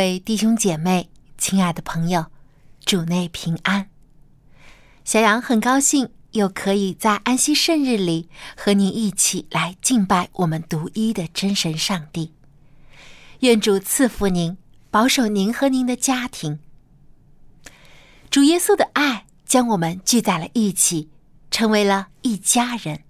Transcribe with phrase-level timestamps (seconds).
[0.00, 1.10] 位弟兄姐妹。
[1.36, 2.24] 亲爱的朋友，
[2.86, 3.90] 主内平安。
[5.04, 12.32] 小杨很高兴又可以在安息圣日里和您一起来敬拜我们独一的真神上帝。
[13.40, 14.56] 愿主赐福您，
[14.90, 16.60] 保守您和您的家庭。
[18.30, 21.10] 主耶稣的爱将我们聚在了一起，
[21.50, 23.02] 成为了一家人。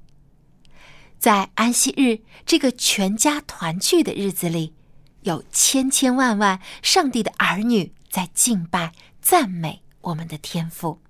[1.20, 4.74] 在安息日这个全家团聚的日子里，
[5.22, 7.92] 有千千万万上帝的儿女。
[8.10, 11.00] 在敬拜、赞美我们的天赋，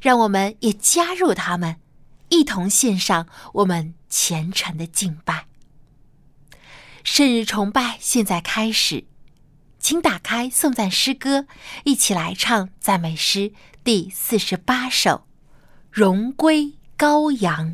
[0.00, 1.76] 让我们也加入他们，
[2.30, 5.44] 一同献上我们虔诚的敬拜。
[7.04, 9.04] 圣日崇拜现在开始，
[9.78, 11.46] 请打开颂赞诗歌，
[11.84, 13.52] 一起来唱赞美诗
[13.84, 15.10] 第四十八首
[15.90, 17.72] 《荣归羔羊》。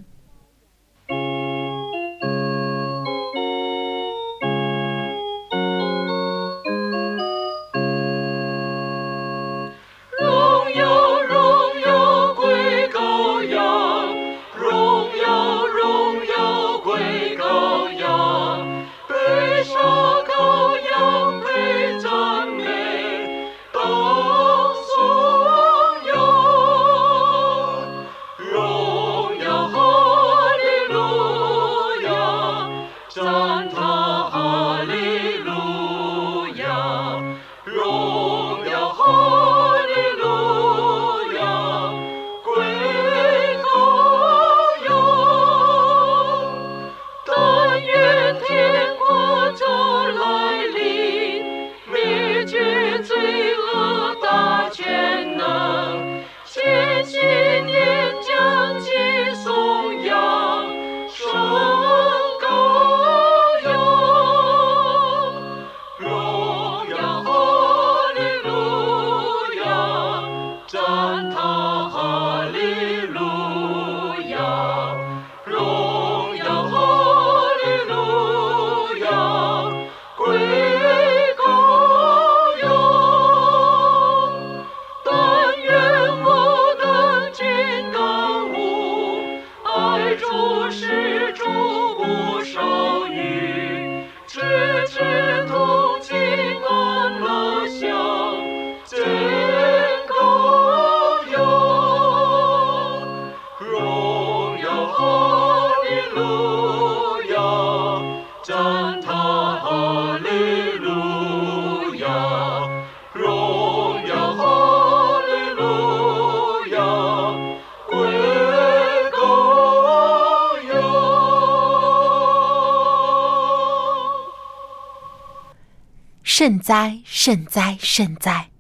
[126.38, 128.50] 圣哉，圣哉，圣哉！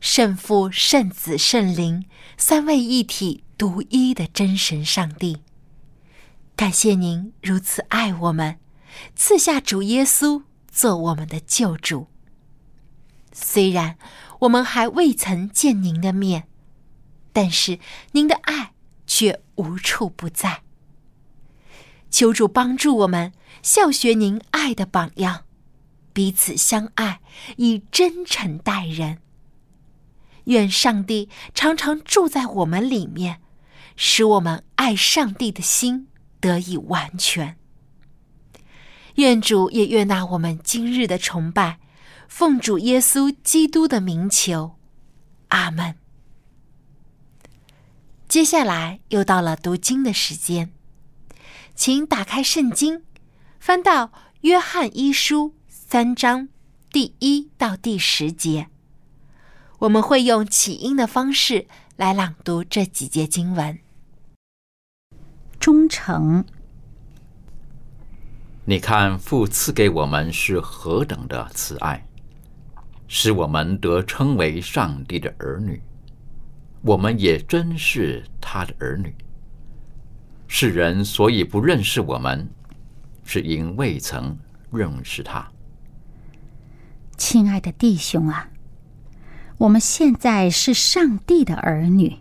[0.00, 5.44] 圣父、圣子、圣灵三位一体、独一的真神上帝，
[6.56, 8.58] 感谢您如此爱我们，
[9.14, 12.08] 赐下主耶稣做我们的救主。
[13.30, 13.96] 虽然
[14.40, 16.48] 我们还未曾见您的面，
[17.32, 17.78] 但是
[18.10, 18.72] 您的爱
[19.06, 20.62] 却无处不在。
[22.10, 23.32] 求主帮助我们
[23.62, 25.44] 效学您爱的榜样。
[26.18, 27.20] 彼此相爱，
[27.58, 29.18] 以真诚待人。
[30.46, 33.40] 愿上帝常常住在我们里面，
[33.94, 36.08] 使我们爱上帝的心
[36.40, 37.56] 得以完全。
[39.14, 41.78] 愿主也悦纳我们今日的崇拜，
[42.26, 44.74] 奉主耶稣基督的名求，
[45.50, 45.94] 阿门。
[48.26, 50.72] 接下来又到了读经的时间，
[51.76, 53.04] 请打开圣经，
[53.60, 54.10] 翻到
[54.40, 55.54] 约翰一书。
[55.90, 56.48] 三章
[56.92, 58.68] 第一到第十节，
[59.78, 63.78] 我们会用起音的方式来朗读这几节经文。
[65.58, 66.44] 忠诚，
[68.66, 72.06] 你看父赐给我们是何等的慈爱，
[73.06, 75.80] 使我们得称为上帝的儿女。
[76.82, 79.14] 我们也真是他的儿女。
[80.48, 82.46] 世人所以不认识我们。
[83.24, 84.38] 是因未曾
[84.70, 85.50] 认识他。
[87.18, 88.48] 亲爱的弟兄啊，
[89.58, 92.18] 我们现在是上帝的儿女，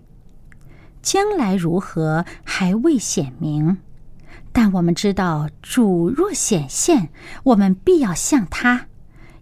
[1.04, 3.78] 将来如何还未显明。
[4.52, 7.10] 但我们知道，主若显现，
[7.44, 8.88] 我们必要向他，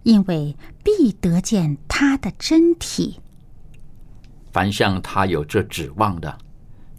[0.03, 3.21] 因为必得见他的真体。
[4.51, 6.37] 凡向他有这指望的，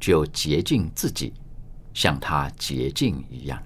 [0.01, 1.35] 就洁净自己，
[1.93, 3.63] 像他洁净一样。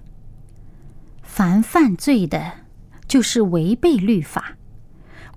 [1.23, 2.51] 凡犯罪的，
[3.07, 4.41] 就是违背律法；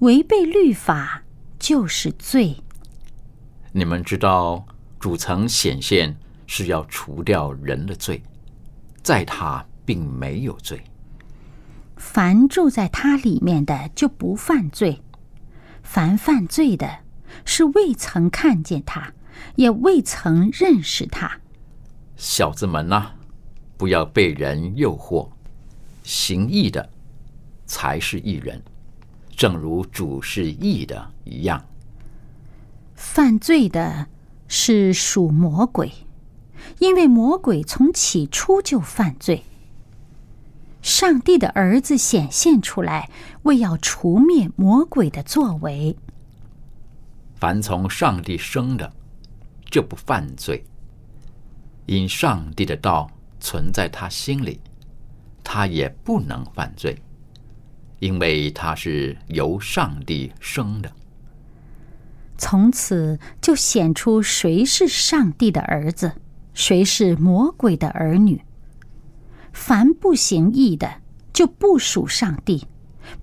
[0.00, 1.22] 违背律法，
[1.58, 2.56] 就是罪。
[3.72, 4.66] 你们知道，
[4.98, 8.22] 主曾显现是要除掉人的罪。
[9.02, 10.82] 在他并没有罪，
[11.96, 15.00] 凡住在他里面的就不犯罪；
[15.82, 17.00] 凡犯罪的，
[17.44, 19.12] 是未曾看见他，
[19.56, 21.38] 也未曾认识他。
[22.16, 23.10] 小子们呐，
[23.76, 25.28] 不要被人诱惑，
[26.02, 26.88] 行义的
[27.66, 28.62] 才是义人，
[29.36, 31.64] 正如主是义的一样。
[32.94, 34.06] 犯罪的
[34.48, 35.92] 是属魔鬼。
[36.78, 39.42] 因为魔鬼从起初就犯罪，
[40.80, 43.10] 上帝的儿子显现出来，
[43.42, 45.94] 为要除灭魔鬼的作为。
[47.34, 48.90] 凡从上帝生的，
[49.70, 50.64] 就不犯罪，
[51.84, 53.10] 因上帝的道
[53.40, 54.58] 存在他心里，
[55.42, 56.96] 他也不能犯罪，
[58.04, 60.92] 因为他是由上帝生的。
[62.36, 66.12] 从此就显出谁是上帝的儿子。
[66.52, 68.44] 谁是魔鬼的儿女？
[69.54, 71.00] 凡不行义的，
[71.32, 72.68] 就不属上帝；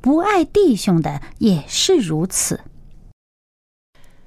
[0.01, 2.61] 不爱弟兄的，也是如此。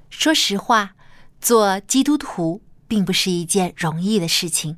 [0.09, 0.95] 说实话，
[1.41, 4.77] 做基督徒并不是一件容易的事情。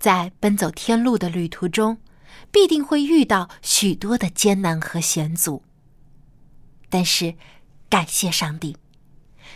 [0.00, 1.98] 在奔走天路的旅途中，
[2.58, 5.62] 必定会遇到许多的艰难和险阻。
[6.88, 7.36] 但是，
[7.88, 8.76] 感谢上帝，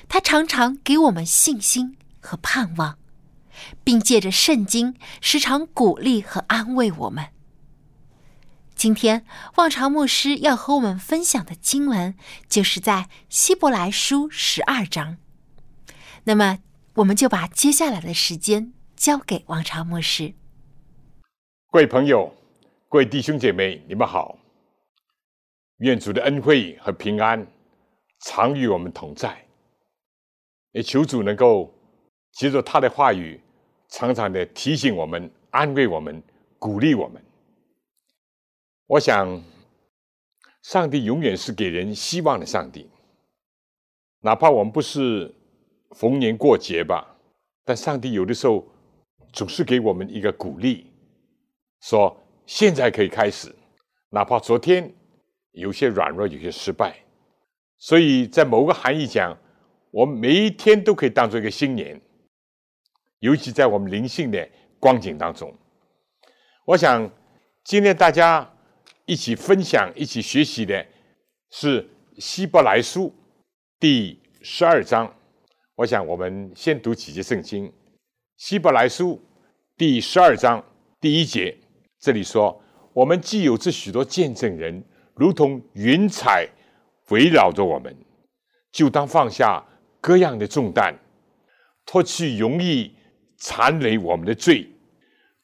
[0.09, 2.97] 他常常给我们信心和盼望。
[3.85, 7.29] 并借着圣经时常鼓励和安慰我们。
[8.75, 9.27] 今天，
[9.57, 12.15] 望潮牧师要和我们分享的经文
[12.49, 15.19] 就是在希伯来书十二章。
[16.25, 16.61] 那么，
[16.95, 20.35] 我们就把接下来的时间交给望潮牧师。
[21.71, 22.35] 各位朋友，
[22.93, 24.39] 各位弟兄姐妹，你们好！
[25.79, 27.47] 愿主的恩惠和平安
[28.21, 29.43] 常与我们同在。
[30.73, 31.73] 也求主能够
[32.33, 33.41] 借着他的话语。
[33.89, 36.23] 常常的提醒我们、安慰我们、
[36.59, 37.25] 鼓励我们。
[38.87, 39.43] 我想，
[40.63, 42.91] 上帝永远是给人希望的上帝。
[44.21, 45.35] 哪怕我们不是
[45.97, 47.17] 逢年过节吧，
[47.65, 48.63] 但上帝有的时候
[49.33, 50.93] 总是给我们一个鼓励，
[51.81, 52.15] 说
[52.47, 53.55] 现在可以开始。
[54.11, 54.93] 哪怕昨天
[55.53, 56.97] 有些软弱、有些失败，
[57.79, 59.37] 所以在某个含义讲，
[59.91, 62.01] 我们每一天都可以当做一个新年。
[63.21, 64.49] 尤其在我们灵性的
[64.81, 65.57] 光景当中，
[66.67, 67.09] 我想
[67.65, 68.53] 今天大家
[69.07, 70.85] 一起分享、一起学习的
[71.51, 73.15] 是希伯来书
[73.79, 75.15] 第十二章。
[75.77, 77.73] 我想我们先读几节圣经。
[78.37, 79.21] 希伯来书
[79.77, 80.63] 第十二章
[81.01, 81.57] 第一节，
[82.03, 82.61] 这里说
[82.93, 86.47] ：“我们既有这许多见证人，如同云彩
[87.09, 87.97] 围绕着我们，
[88.71, 89.65] 就当放下
[90.03, 90.95] 各样的重担，
[91.87, 92.93] 脱去容易。”
[93.45, 94.71] 残累我们的罪，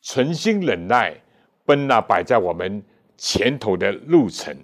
[0.03, 1.21] 存心忍耐，
[1.65, 2.81] 奔那摆在我们
[3.17, 4.57] 前头的路程，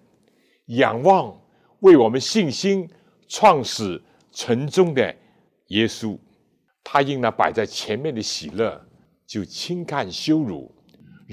[0.67, 1.37] 仰望
[1.81, 2.89] 为我们信心
[3.27, 5.13] 创始成终的
[5.67, 6.17] 耶稣。
[6.85, 8.81] 他因那摆在前面的喜乐，
[9.27, 10.73] 就轻看羞辱，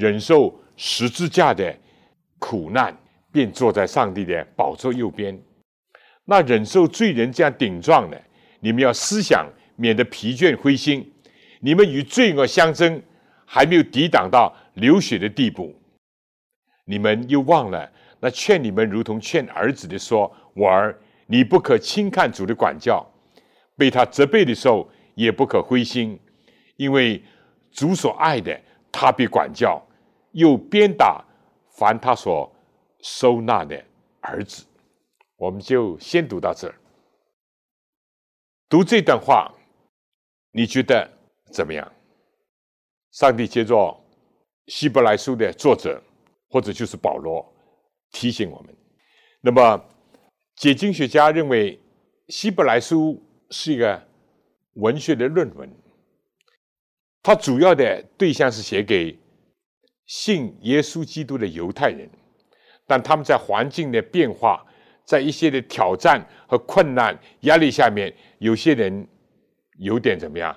[0.01, 1.77] 忍受十字架的
[2.39, 2.97] 苦难，
[3.31, 5.39] 便坐在上帝的宝座右边。
[6.25, 8.19] 那忍受罪人这样顶撞的，
[8.61, 11.13] 你们要思想，免得疲倦灰心。
[11.59, 12.99] 你们与罪恶相争，
[13.45, 15.79] 还没有抵挡到流血的地步，
[16.85, 17.87] 你们又忘了
[18.19, 23.07] 那劝你们如同劝儿子的说：“我儿，你不可轻看主的管教，
[23.77, 26.19] 被他责备的时候也不可灰心，
[26.77, 27.21] 因为
[27.71, 28.59] 主所爱的，
[28.91, 29.79] 他必管教，
[30.31, 31.23] 又鞭打
[31.77, 32.51] 凡他所
[33.01, 33.83] 收纳的
[34.21, 34.65] 儿子。”
[35.37, 36.75] 我们就先读到这儿。
[38.69, 39.51] 读这段话，
[40.51, 41.09] 你觉得？
[41.51, 41.91] 怎么样？
[43.11, 43.99] 上帝接着
[44.67, 46.01] 希伯来书的作者，
[46.47, 47.45] 或者就是保罗
[48.11, 48.73] 提醒我们。
[49.41, 49.83] 那么
[50.55, 51.77] 解经学家认为，
[52.29, 54.01] 希伯来书是一个
[54.75, 55.69] 文学的论文，
[57.21, 59.19] 它主要的对象是写给
[60.11, 62.09] 信耶稣基督的犹太人，
[62.85, 64.61] 但他们在环境的变化，
[65.05, 69.07] 在一些的挑战和困难压力下面，有些人
[69.77, 70.53] 有点怎么样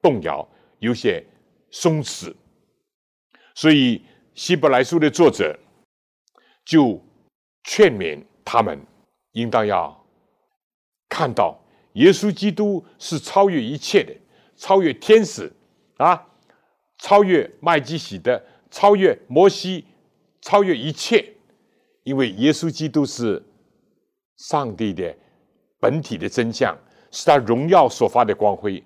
[0.00, 0.48] 动摇，
[0.78, 1.22] 有些
[1.70, 2.34] 松弛。
[3.54, 4.02] 所以
[4.34, 5.54] 希伯来书的作者
[6.64, 6.98] 就
[7.64, 8.80] 劝勉他们，
[9.32, 9.94] 应当要
[11.06, 11.62] 看到
[11.92, 14.14] 耶稣基督是超越一切的，
[14.56, 15.52] 超越天使
[15.98, 16.26] 啊，
[16.96, 18.42] 超越麦基喜的。
[18.70, 19.84] 超越摩西，
[20.40, 21.32] 超越一切，
[22.02, 23.42] 因为耶稣基督是
[24.36, 25.16] 上帝的
[25.80, 26.76] 本体的真相，
[27.10, 28.82] 是他荣耀所发的光辉，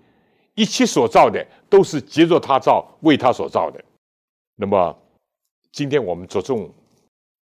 [0.54, 3.82] 一切所造的都是接着他造，为他所造的。
[4.56, 4.96] 那么，
[5.72, 6.72] 今天我们着重，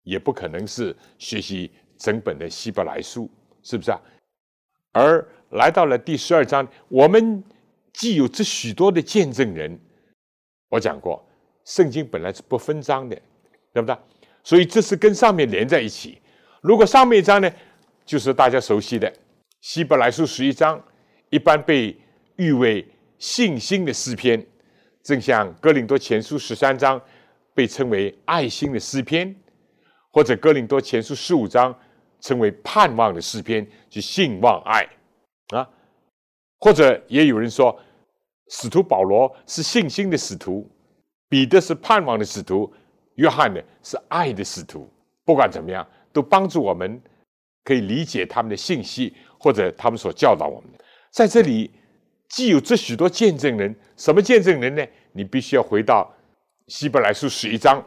[0.02, 3.28] 也不可能是学习整本的希伯来书，
[3.62, 4.00] 是不是啊？
[4.92, 7.42] 而来到了第十二章，我们
[7.92, 9.78] 既有这许多的见证人，
[10.68, 11.24] 我讲过。
[11.64, 13.16] 圣经本来是不分章的，
[13.72, 13.96] 对不对？
[14.42, 16.20] 所以这是跟上面连在一起。
[16.60, 17.50] 如果上面一章呢，
[18.04, 19.12] 就是大家熟悉的
[19.60, 20.82] 希伯来书十一章，
[21.30, 21.96] 一般被
[22.36, 22.86] 誉为
[23.18, 24.44] 信心的诗篇，
[25.02, 27.00] 正像哥林多前书十三章
[27.54, 29.34] 被称为爱心的诗篇，
[30.10, 31.72] 或者哥林多前书十五章
[32.20, 34.88] 称为盼望的诗篇，就信望爱
[35.54, 35.68] 啊。
[36.58, 37.78] 或者也有人说，
[38.48, 40.68] 使徒保罗是信心的使徒。
[41.32, 42.70] 彼得是盼望的使徒，
[43.14, 44.86] 约翰呢是爱的使徒。
[45.24, 47.00] 不管怎么样，都帮助我们
[47.64, 50.84] 可以理解他们的信息，或者他们所教导我们的。
[51.10, 51.70] 在这里，
[52.28, 54.86] 既有这许多见证人，什么见证人呢？
[55.12, 56.14] 你必须要回到
[56.66, 57.82] 希伯来书十一章，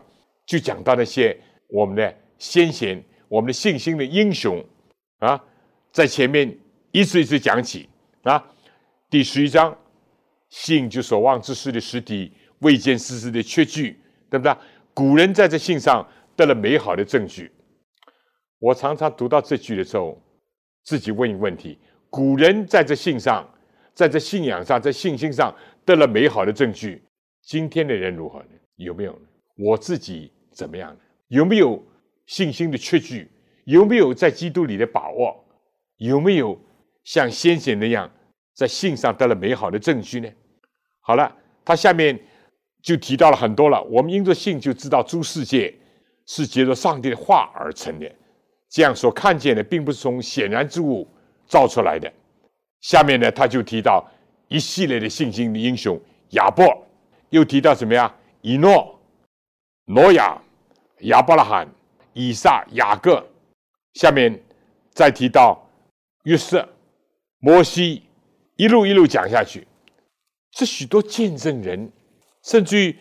[0.48, 4.66] 就讲到那些我们的先贤，我们的信心的英雄
[5.20, 5.40] 啊，
[5.92, 6.52] 在前面
[6.92, 7.88] 一次一次讲起
[8.24, 8.44] 啊。
[9.08, 9.78] 第十一章，
[10.50, 12.34] 信就所望之事的实体。
[12.66, 13.96] 未见事实的缺据，
[14.28, 14.52] 对不对？
[14.92, 16.04] 古人在这信上
[16.36, 17.52] 得了美好的证据。
[18.58, 20.20] 我常常读到这句的时候，
[20.84, 21.78] 自己问一个问题：
[22.10, 23.48] 古人在这信上，
[23.94, 25.56] 在这信仰上，在信心上
[25.86, 27.04] 得了美好的证据，
[27.44, 28.48] 今天的人如何呢？
[28.78, 29.28] 有没有呢？
[29.58, 31.00] 我自己怎么样呢？
[31.28, 31.80] 有没有
[32.26, 33.30] 信心的缺据？
[33.66, 35.36] 有没有在基督里的把握？
[35.98, 36.60] 有没有
[37.04, 38.10] 像先贤那样
[38.56, 40.28] 在信上得了美好的证据呢？
[41.02, 41.32] 好了，
[41.64, 42.20] 他下面。
[42.86, 43.82] 就提到了很多了。
[43.86, 45.74] 我们因着信就知道诸世界
[46.28, 48.10] 是借着上帝的话而成的，
[48.70, 51.08] 这样所看见的并不是从显然之物
[51.48, 52.12] 造出来的。
[52.82, 54.06] 下面呢，他就提到
[54.48, 56.00] 一系列的信心的英雄
[56.30, 56.64] 亚伯，
[57.32, 58.14] 又提到什么呀？
[58.42, 59.00] 以诺、
[59.86, 60.40] 挪亚、
[61.00, 61.68] 亚伯拉罕、
[62.14, 63.26] 以撒、雅各。
[63.96, 64.40] 下面
[64.92, 65.68] 再提到
[66.26, 66.68] 约瑟、
[67.40, 68.04] 摩西，
[68.58, 69.66] 一路一路讲下去，
[70.52, 71.92] 这许多见证人。
[72.46, 72.96] 甚至于，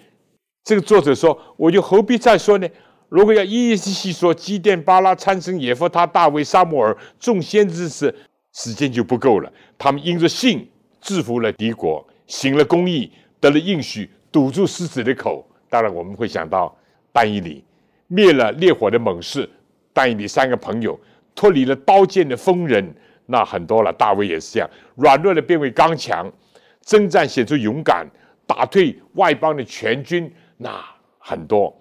[0.65, 2.67] 这个作者说：“我就何必再说呢？
[3.11, 8.13] 如果要一一细细说，基甸、巴拉、参生、耶夫他、大卫、沙摩尔众先知时，
[8.55, 9.53] 时间就不够了。
[9.77, 10.67] 他们因着信
[10.99, 15.47] 制服了敌国，行了公义，得了应许，堵住狮子的口。
[15.69, 16.75] 当然，我们会想到
[17.13, 17.63] 但以理
[18.07, 19.47] 灭了烈火的猛士，
[19.93, 20.99] 但以理三个朋友
[21.35, 22.83] 脱离了刀剑的锋刃，
[23.27, 23.93] 那很多了。
[23.93, 26.33] 大卫也是这样，软弱的变为刚强，
[26.81, 28.09] 征战显出勇敢。”
[28.47, 30.85] 打退外邦的全军，那
[31.19, 31.75] 很多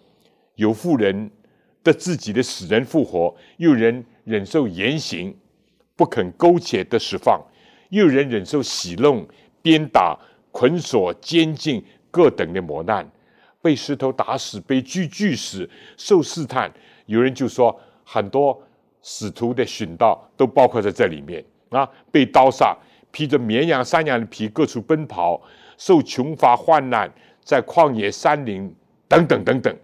[0.55, 1.29] 有富人
[1.83, 5.35] 的自己的死人复活，有人忍受严刑
[5.95, 7.41] 不肯苟且的释放，
[7.89, 9.27] 又有人忍受喜弄、
[9.61, 10.17] 鞭打、
[10.51, 13.09] 捆锁、监禁各等的磨难，
[13.61, 16.71] 被石头打死，被锯锯死，受试探。
[17.05, 18.61] 有人就说，很多
[19.01, 22.77] 使徒的殉道都包括在这里面啊，被刀杀，
[23.11, 25.41] 披着绵羊、山羊的皮，各处奔跑。
[25.77, 27.11] 受穷乏患难，
[27.43, 28.73] 在旷野山林
[29.07, 29.77] 等等等等，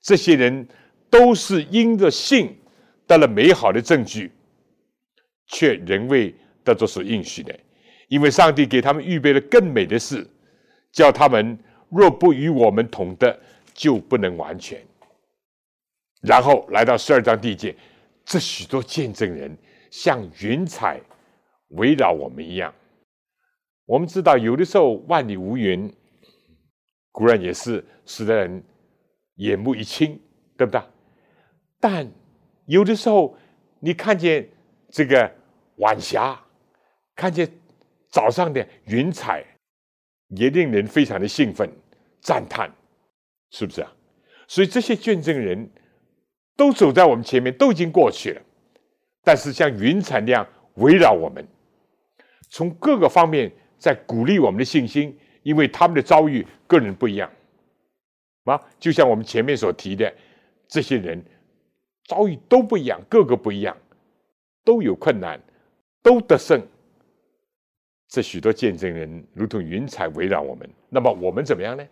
[0.00, 0.66] 这些人
[1.10, 2.56] 都是因着信
[3.06, 4.30] 得了美好的证据，
[5.46, 7.58] 却仍未得着所应许的，
[8.08, 10.26] 因为上帝给他们预备了更美的事，
[10.92, 13.38] 叫他们若不与我们同的，
[13.72, 14.78] 就不能完全。
[16.20, 17.74] 然后来到十二章第一节，
[18.24, 19.56] 这许多见证人
[19.90, 21.00] 像云彩
[21.68, 22.74] 围绕我们一样。
[23.88, 25.90] 我们知道，有的时候万里无云，
[27.10, 28.62] 固然也是使得人
[29.36, 30.20] 眼目一清，
[30.58, 30.78] 对不对？
[31.80, 32.06] 但
[32.66, 33.34] 有的时候，
[33.80, 34.46] 你看见
[34.90, 35.32] 这个
[35.76, 36.38] 晚霞，
[37.16, 37.50] 看见
[38.10, 39.42] 早上的云彩，
[40.36, 41.66] 也令人非常的兴奋、
[42.20, 42.70] 赞叹，
[43.48, 43.90] 是不是啊？
[44.46, 45.66] 所以这些见证人
[46.58, 48.42] 都走在我们前面，都已经过去了，
[49.22, 51.42] 但是像云彩那样围绕我们，
[52.50, 53.50] 从各个方面。
[53.78, 57.30] 在鼓励我们的信心，因为他们的遭遇个人不一样，
[58.44, 60.12] 啊，就像我们前面所提的，
[60.66, 61.22] 这些人
[62.06, 63.76] 遭遇都不一样，个个不一样，
[64.64, 65.40] 都有困难，
[66.02, 66.60] 都得胜。
[68.08, 70.68] 这许多见证人如同云彩围绕我们。
[70.88, 71.86] 那么我们怎么样呢？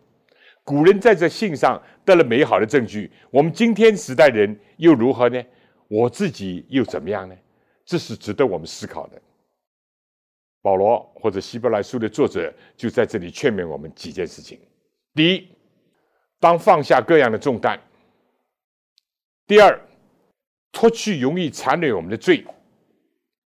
[0.65, 5.41] 古人在这信上得了美好的证据，我们今天时代人又如何呢？
[5.89, 7.37] 我自己又怎么样呢？
[7.85, 9.23] 这是值得我们思考的。
[10.67, 14.59] 保罗或者希伯来书的作者就在这里劝勉我们几件事情：
[15.15, 15.49] 第一，
[16.41, 17.79] 当放下各样的重担；
[19.47, 19.81] 第二，
[20.73, 22.45] 脱去容易缠累我们的罪；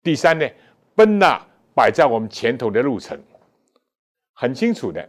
[0.03, 0.47] 第三呢，
[0.95, 1.41] 奔那
[1.75, 3.19] 摆在我们前头的路程。
[4.35, 5.09] 很清楚的，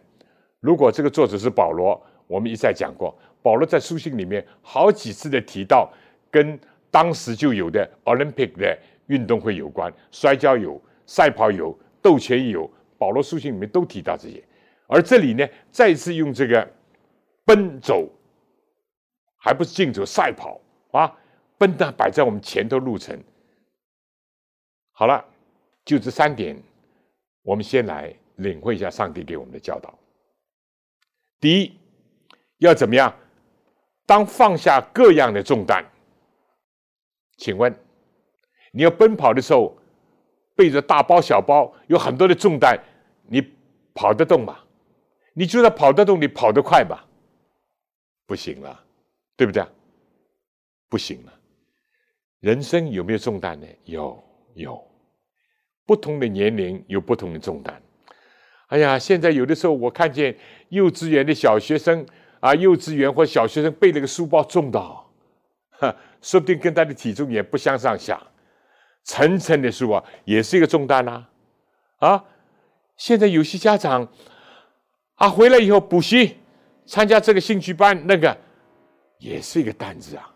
[0.62, 5.91] 如果这个作者是保罗，我们一再讲过，保罗在书信里面好几次的提到
[6.32, 6.58] 跟
[6.89, 11.77] 当时就有的 Olympic 的运动会有关，摔跤有，赛跑有。
[12.01, 14.44] 斗拳有，保罗书信里面都提到这些，
[14.88, 16.68] 而这里呢，再次用这个
[17.46, 18.10] 奔走，
[19.38, 20.60] 还不是竞走赛跑
[20.91, 21.18] 啊，
[21.58, 23.22] 奔的摆在我们前头路程。
[24.91, 25.24] 好了，
[25.86, 26.62] 就这三点，
[27.41, 29.98] 我们先来领会一下上帝给我们的教导。
[31.39, 31.77] 第一，
[32.58, 33.13] 要怎么样？
[34.06, 35.86] 当放下各样的重担，
[37.38, 37.74] 请问
[38.72, 39.75] 你要奔跑的时候。
[40.60, 42.78] 背着大包小包，有很多的重担，
[43.30, 43.42] 你
[43.94, 44.60] 跑得动吗？
[45.32, 47.00] 你就算跑得动，你跑得快吗？
[48.25, 48.78] 不行了，
[49.38, 49.66] 对不对？
[50.89, 51.34] 不行了。
[52.42, 53.66] 人生有没有重担呢？
[53.86, 54.22] 有，
[54.54, 54.86] 有。
[55.86, 57.82] 不同的年龄有不同的重担。
[58.68, 60.38] 哎呀，现在有的时候我看见
[60.68, 62.06] 幼稚园的小学生
[62.42, 65.10] 啊，幼稚园或小学生背那个书包重到，
[65.70, 68.22] 哈，说不定跟他的体重也不相上下。
[69.03, 71.25] 层层的书啊，也是一个重担呐，
[71.98, 72.25] 啊！
[72.96, 74.08] 现在有些家长
[75.15, 76.38] 啊，回来以后补习，
[76.86, 78.38] 参加这个兴趣班，那个
[79.18, 80.36] 也是一个担子啊。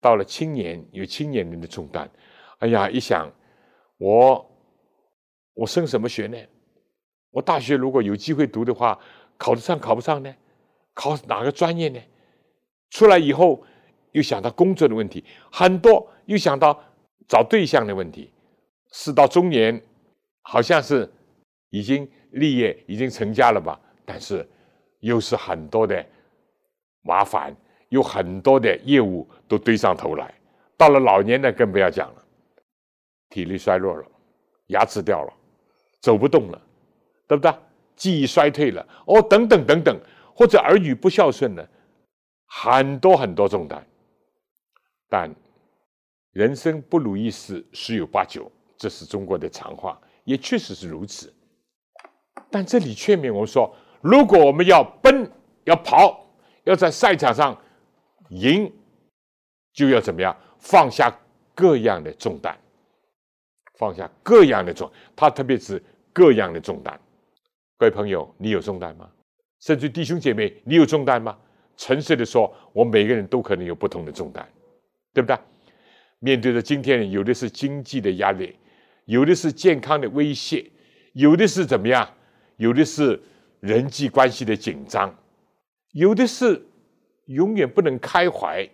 [0.00, 2.08] 到了青年，有青年人的重担，
[2.58, 3.32] 哎呀，一想，
[3.96, 4.50] 我
[5.54, 6.38] 我升什么学呢？
[7.30, 8.98] 我大学如果有机会读的话，
[9.36, 10.32] 考得上考不上呢？
[10.94, 12.00] 考哪个专业呢？
[12.90, 13.64] 出来以后
[14.12, 16.84] 又想到工作的问题，很多又想到。
[17.30, 18.28] 找对象的问题，
[18.90, 19.80] 事到中年，
[20.42, 21.08] 好像是
[21.68, 23.80] 已经立业、已经成家了吧？
[24.04, 24.44] 但是
[24.98, 26.04] 又是很多的
[27.02, 27.54] 麻烦，
[27.90, 30.34] 有很多的业务都堆上头来。
[30.76, 32.24] 到了老年呢，更不要讲了，
[33.28, 34.04] 体力衰弱了，
[34.66, 35.32] 牙齿掉了，
[36.00, 36.60] 走不动了，
[37.28, 37.54] 对不对？
[37.94, 39.96] 记忆衰退了，哦，等等等等，
[40.34, 41.68] 或者儿女不孝顺了，
[42.46, 43.86] 很多很多重担，
[45.08, 45.32] 但。
[46.32, 51.32] 人生不如意事十有八九，这是中国的常话，也确实是如此。
[52.50, 55.30] 但这里劝勉我说：如果我们要奔、
[55.64, 56.24] 要跑、
[56.64, 57.56] 要在赛场上
[58.28, 58.72] 赢，
[59.72, 60.36] 就要怎么样？
[60.58, 61.10] 放下
[61.54, 62.56] 各样的重担，
[63.78, 64.90] 放下各样的重。
[65.16, 67.00] 他特别是各样的重担。
[67.78, 69.10] 各位朋友，你有重担吗？
[69.60, 71.36] 甚至弟兄姐妹，你有重担吗？
[71.76, 74.46] 诚实的说，我每个人都可能有不同的重担，
[75.14, 75.36] 对不对？
[76.20, 78.56] 面对着今天，有的是经济的压力，
[79.06, 80.70] 有的是健康的威胁，
[81.14, 82.08] 有的是怎么样？
[82.56, 83.20] 有的是
[83.60, 85.14] 人际关系的紧张，
[85.92, 86.62] 有的是
[87.26, 88.70] 永远不能开怀，是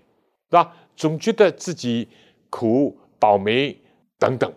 [0.51, 0.77] 吧？
[0.97, 2.09] 总觉得自己
[2.51, 3.77] 苦、倒霉
[4.19, 4.53] 等等。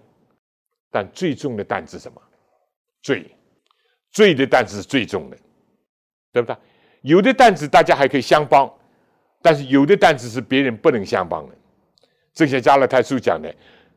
[0.92, 2.20] 但最重的担子什么？
[3.04, 3.30] 罪，
[4.10, 5.38] 罪的担子是最重的，
[6.34, 6.58] 对不对？
[7.04, 8.68] 有的担子大家还可以相帮，
[9.44, 11.56] 但是有的担子是别人不能相帮的。
[12.34, 13.54] 这些加勒泰书讲的，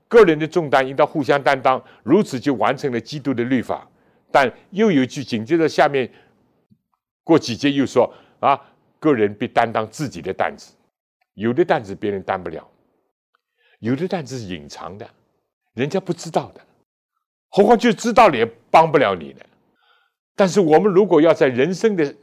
[0.08, 3.88] 个人的重担应当互相担当，如此就完成了基督的律法。
[4.30, 6.10] 但又有一句紧接着下面
[7.22, 8.58] 过几节又说啊，
[8.98, 10.72] 个人必担当自己的担子，
[11.34, 12.66] 有的担子别人担不了，
[13.80, 15.06] 有的担子是隐藏的，
[15.74, 16.60] 人家不知道的，
[17.50, 19.40] 何况就知道了也帮不了你呢。
[20.34, 22.14] 但是我们如果要在人生的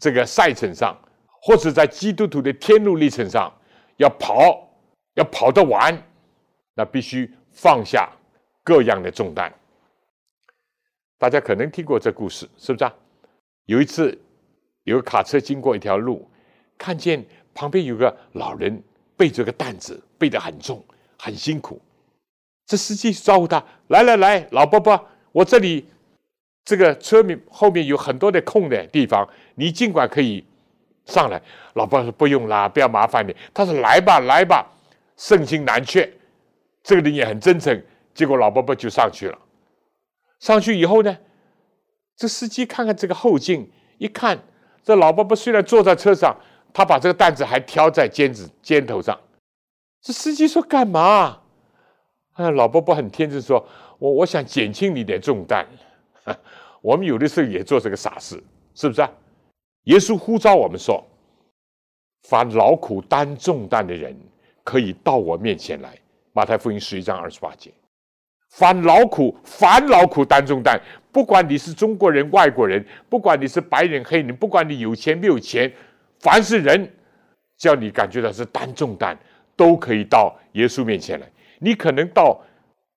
[0.00, 0.98] 这个赛程上，
[1.42, 3.52] 或者在基督徒的天路历程上
[3.98, 4.71] 要跑。
[5.14, 5.96] 要跑得完，
[6.74, 8.08] 那必须放下
[8.62, 9.52] 各样的重担。
[11.18, 12.92] 大家可能听过这故事，是不是啊？
[13.66, 14.18] 有一次，
[14.84, 16.28] 有个卡车经过一条路，
[16.76, 18.82] 看见旁边有个老人
[19.16, 20.84] 背着个担子，背得很重，
[21.18, 21.80] 很辛苦。
[22.66, 25.86] 这司机招呼他：“来来来，老伯伯，我这里
[26.64, 30.44] 这个车面后面有很多的空的地方，你尽管可以
[31.04, 31.40] 上来。”
[31.74, 34.68] 老伯说：“不用啦，不要麻烦你。”他说：“来吧，来吧。”
[35.22, 36.12] 盛情难却，
[36.82, 37.80] 这个人也很真诚。
[38.12, 39.38] 结果老伯伯就上去了。
[40.40, 41.16] 上去以后呢，
[42.16, 44.36] 这司机看看这个后镜，一看
[44.82, 46.36] 这老伯伯虽然坐在车上，
[46.74, 49.16] 他把这个担子还挑在肩子肩头上。
[50.00, 51.42] 这司机说干嘛？
[52.32, 53.64] 啊，老伯伯很天真说
[54.00, 55.64] ：“我我想减轻你点重担。
[56.82, 58.42] ”我们有的时候也做这个傻事，
[58.74, 59.08] 是不是啊？
[59.84, 61.06] 耶稣呼召我们说
[62.28, 64.16] ：“凡劳苦担重担的人，
[64.64, 65.96] 可以到我面前来。”
[66.32, 67.70] 马太福音十一章二十八节。
[68.50, 75.72] 凡劳苦、凡劳苦担重担，不管你是中国人、外国人，不管你是白人、黑人，不管你有钱没有钱，
[76.20, 76.90] 凡是人，
[77.56, 79.18] 叫你感觉到是担重担。
[79.54, 81.30] 都可以到耶稣面前来。
[81.58, 82.40] 你可能到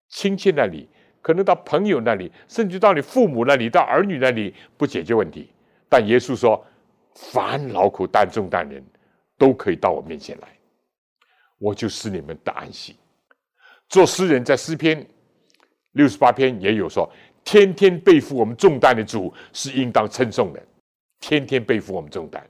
[0.08, 0.88] 亲戚那里，
[1.22, 5.52] 可能到朋友那里，甚至到你父母那里、到儿女那里，不解决问题。
[5.90, 6.66] 但耶稣说
[7.14, 8.84] ：“凡劳苦担重担人，
[9.38, 10.48] 都可以到我面前来，
[11.58, 12.96] 我就是你们的安息。”
[13.90, 15.06] 做诗人在诗篇
[15.94, 17.10] 六十八篇也有说
[17.44, 20.62] ：“天天背负我们重担的主是应当称颂的。”
[21.20, 22.46] 天天背负我们重担，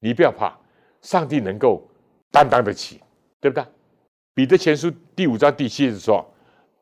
[0.00, 0.58] 你不要怕，
[1.00, 1.82] 上帝能够
[2.30, 3.00] 担当得起。
[3.40, 3.66] 对不对？
[4.34, 6.24] 彼得前书第五章第七节说，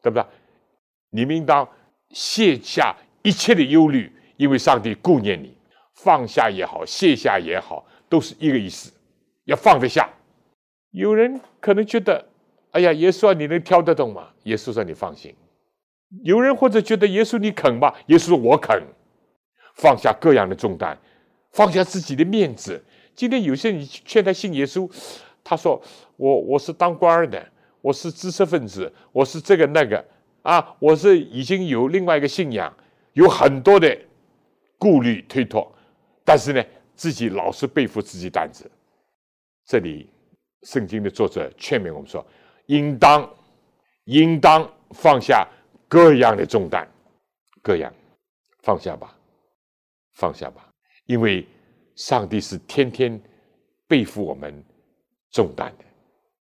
[0.03, 0.23] 对不对？
[1.09, 1.67] 你们应当
[2.11, 5.57] 卸下一切的忧虑，因为上帝顾念你。
[5.95, 8.93] 放下也好，卸下也好，都是一个意思，
[9.45, 10.07] 要放得下。
[10.91, 12.27] 有人可能觉得，
[12.73, 14.29] 哎呀，耶稣啊，你能挑得动吗？
[14.45, 15.35] 耶稣说你放心。
[16.23, 17.95] 有人或者觉得耶稣你肯吧？
[18.07, 18.83] 耶稣说我肯。
[19.75, 20.99] 放下各样的重担，
[21.53, 22.83] 放下自己的面子。
[23.15, 24.91] 今天有些人劝他信耶稣。
[25.43, 25.81] 他说
[26.17, 27.45] ：“我我是当官的，
[27.81, 30.05] 我是知识分子，我是这个那个
[30.43, 32.73] 啊，我是已经有另外一个信仰，
[33.15, 33.97] 有很多的
[34.77, 35.73] 顾虑推脱，
[36.25, 36.63] 但是呢，
[36.95, 38.71] 自己老是背负自己担子。
[39.65, 40.11] 这里
[40.63, 42.25] 圣经的作者劝勉我们说：
[42.67, 43.29] 应当
[44.05, 45.47] 应当放下
[45.89, 46.89] 各样的重担，
[47.63, 47.93] 各样
[48.63, 49.17] 放下吧，
[50.13, 50.73] 放下吧，
[51.07, 51.47] 因为
[51.97, 53.21] 上帝是天天
[53.87, 54.65] 背负我们。”
[55.33, 55.85] 重担的，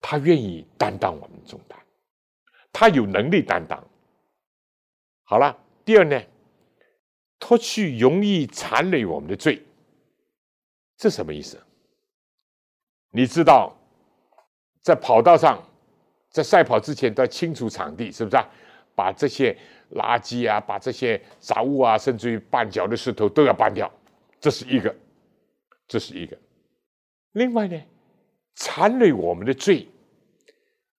[0.00, 1.76] 他愿意担当我们重担，
[2.72, 3.84] 他有能力担当。
[5.24, 6.22] 好了，第二呢，
[7.40, 9.60] 脱去容易缠累我们的罪，
[10.96, 11.60] 这什么意思？
[13.10, 13.76] 你知道，
[14.86, 15.60] 在跑道上，
[16.30, 18.48] 在赛跑之前都要清除场地，是不是啊？
[18.94, 19.52] 把这些
[19.96, 23.90] 垃圾啊，把这些杂物啊，甚至于绊脚的石头都要搬掉，
[24.38, 24.94] 这是一个，
[25.88, 26.38] 这是一个。
[27.32, 27.82] 另外呢？
[28.54, 29.88] 缠累我们的罪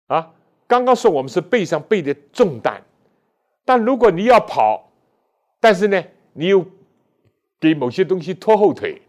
[0.07, 0.33] 啊！
[0.67, 2.83] 刚刚说我们是背上背的重担，
[3.63, 4.91] 但如果你要跑，
[5.61, 6.65] 但是呢，你又
[7.57, 9.01] 给某些东西拖后腿，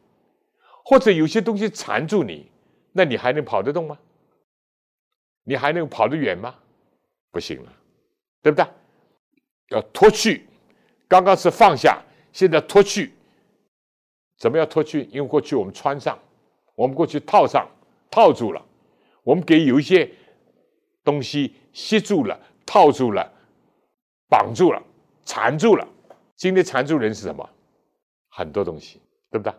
[0.85, 2.49] 或者有些东西缠住你，
[2.93, 3.99] 那你还能跑得动吗？
[5.49, 6.55] 你还能跑得远吗？
[7.31, 7.73] 不行了，
[8.43, 8.67] 对不对？
[9.71, 10.47] 要脱去，
[11.09, 12.03] 刚刚是放下，
[12.35, 13.15] 现在脱去，
[14.37, 15.09] 怎么样脱去？
[15.11, 16.19] 因为过去我们穿上，
[16.75, 17.67] 我们过去套上。
[18.11, 18.65] 套住了，
[19.23, 20.11] 我们给有一些
[21.05, 23.31] 东西吸住了、套住了、
[24.31, 24.83] 绑住了、
[25.27, 25.87] 缠住了。
[26.37, 27.49] 今天缠住人是什么？
[28.31, 28.99] 很多东西，
[29.31, 29.53] 对不对？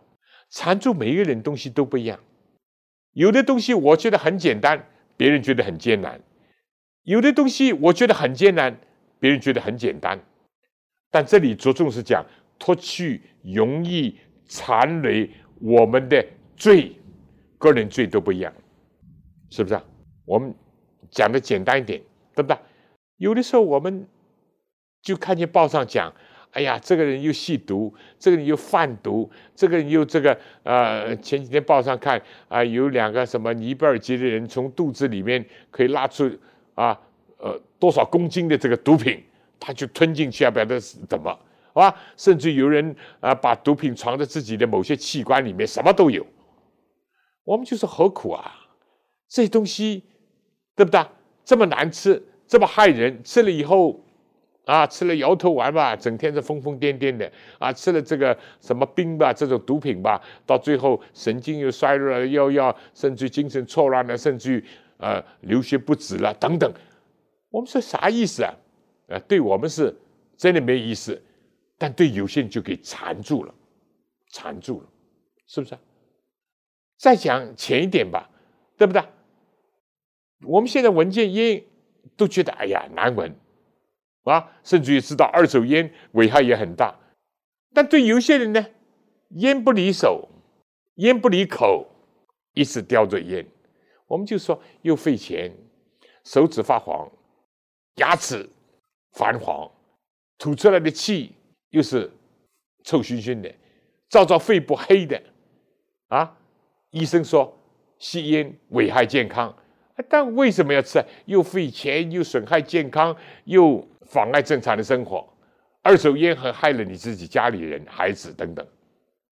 [0.49, 2.19] 缠住每一个人东西都不一样。
[3.13, 4.84] 有的东西我觉得很简单，
[5.20, 6.18] 别人觉得很艰难；
[7.04, 8.80] 有的东西我觉得很艰难，
[9.20, 10.18] 别人觉得很简单。
[11.12, 12.26] 但这里着重是讲
[12.58, 15.30] 脱去容易残累
[15.60, 16.96] 我们的罪。
[17.58, 18.54] 个人罪都不一样，
[19.50, 19.84] 是不是啊？
[20.24, 20.56] 我们
[21.12, 22.02] 讲的简单一点，
[22.34, 22.58] 对不对？
[23.18, 24.08] 有的时候我们
[25.02, 26.14] 就看见报上讲，
[26.52, 36.30] 哎呀，这个人又吸毒，这个人又贩毒，这个人又这个呃，前几天报上看啊，有两个什么尼泊尔籍的人从肚子里面可以拉出
[36.74, 37.00] 啊
[37.38, 39.24] 呃多少公斤的这个毒品，
[39.60, 41.30] 他就吞进去啊，不晓得是怎么，
[41.74, 41.96] 好吧？
[42.18, 46.26] 甚至有人啊把毒品藏在自己的某些器官里面，什么都有。
[47.44, 48.68] 我们就说何苦啊？
[49.28, 50.04] 这些东西，
[50.76, 51.06] 对不对？
[51.46, 54.04] 这么难吃，这么害人，吃了以后，
[54.70, 64.64] 啊，吃了摇头丸吧，整天是疯疯癫癫的啊，吃了这个什么冰吧，这种毒品吧，到最后神经又衰弱了，又要甚至精神错乱了，甚至于
[64.98, 66.72] 呃流血不止了等等。
[67.50, 68.54] 我们说啥意思啊？
[69.08, 69.92] 呃，对我们是
[70.38, 71.20] 真的没意思，
[71.76, 73.54] 但对有些人就给缠住了，
[74.32, 74.88] 缠住了，
[75.48, 75.76] 是不是？
[77.00, 78.30] 再讲浅一点吧，
[78.78, 79.02] 对不对？
[80.46, 81.64] 我们现在闻见烟
[82.16, 83.34] 都觉得哎呀难闻，
[84.30, 86.96] 啊，甚至于知道二手烟危害也很大。
[87.74, 88.65] 但对有些人呢，
[89.30, 90.28] 烟不离手，
[90.96, 91.88] 烟不离口，
[92.54, 93.46] 一直叼着烟，
[94.08, 95.52] 我们就说又费钱，
[96.24, 97.12] 手指发黄，
[97.96, 98.48] 牙齿
[99.13, 99.70] 泛黄，
[100.38, 101.36] 吐出来的气
[101.70, 102.12] 又是
[102.84, 103.54] 臭熏熏的，
[104.10, 105.22] 照照肺部黑的。
[106.08, 106.36] 啊，
[106.89, 107.56] 医生说
[108.00, 109.56] 吸烟危害健康，
[110.10, 111.00] 但为什么要吃？
[111.26, 115.26] 又费钱，又损害健康，又妨碍正常的生活。
[115.82, 118.67] 二手烟还害了你自己家里人、孩子等等，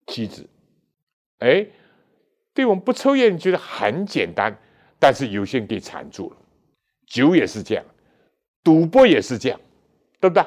[0.06, 0.48] 妻子。
[1.40, 1.66] 哎，
[2.54, 4.56] 对我们不抽烟觉得很简单，
[4.98, 6.36] 但是有些人给缠住了。
[7.06, 7.84] 酒也是这样，
[8.64, 9.60] 赌博也是这样，
[10.20, 10.44] 对不对？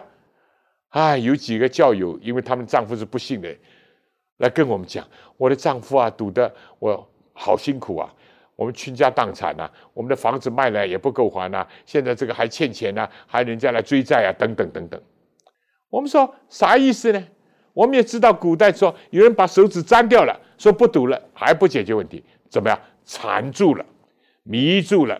[0.90, 3.56] 哎，有几个教友，因为他们丈夫是不幸的，
[4.38, 8.14] 来跟我们讲：我的丈夫啊，赌的我好辛苦啊，
[8.62, 15.02] 我们倾家荡产呐，我们的房子卖了也不够还呐，现在这个还欠钱呐，还人家来追债啊，等等等等。
[15.90, 17.28] 我们说啥意思呢？
[17.74, 22.80] 我们也知道古代说有人把手指粘掉了，说不赌了，还不解决问题，怎么样？
[23.04, 23.84] 缠住了，
[24.44, 25.20] 迷住了。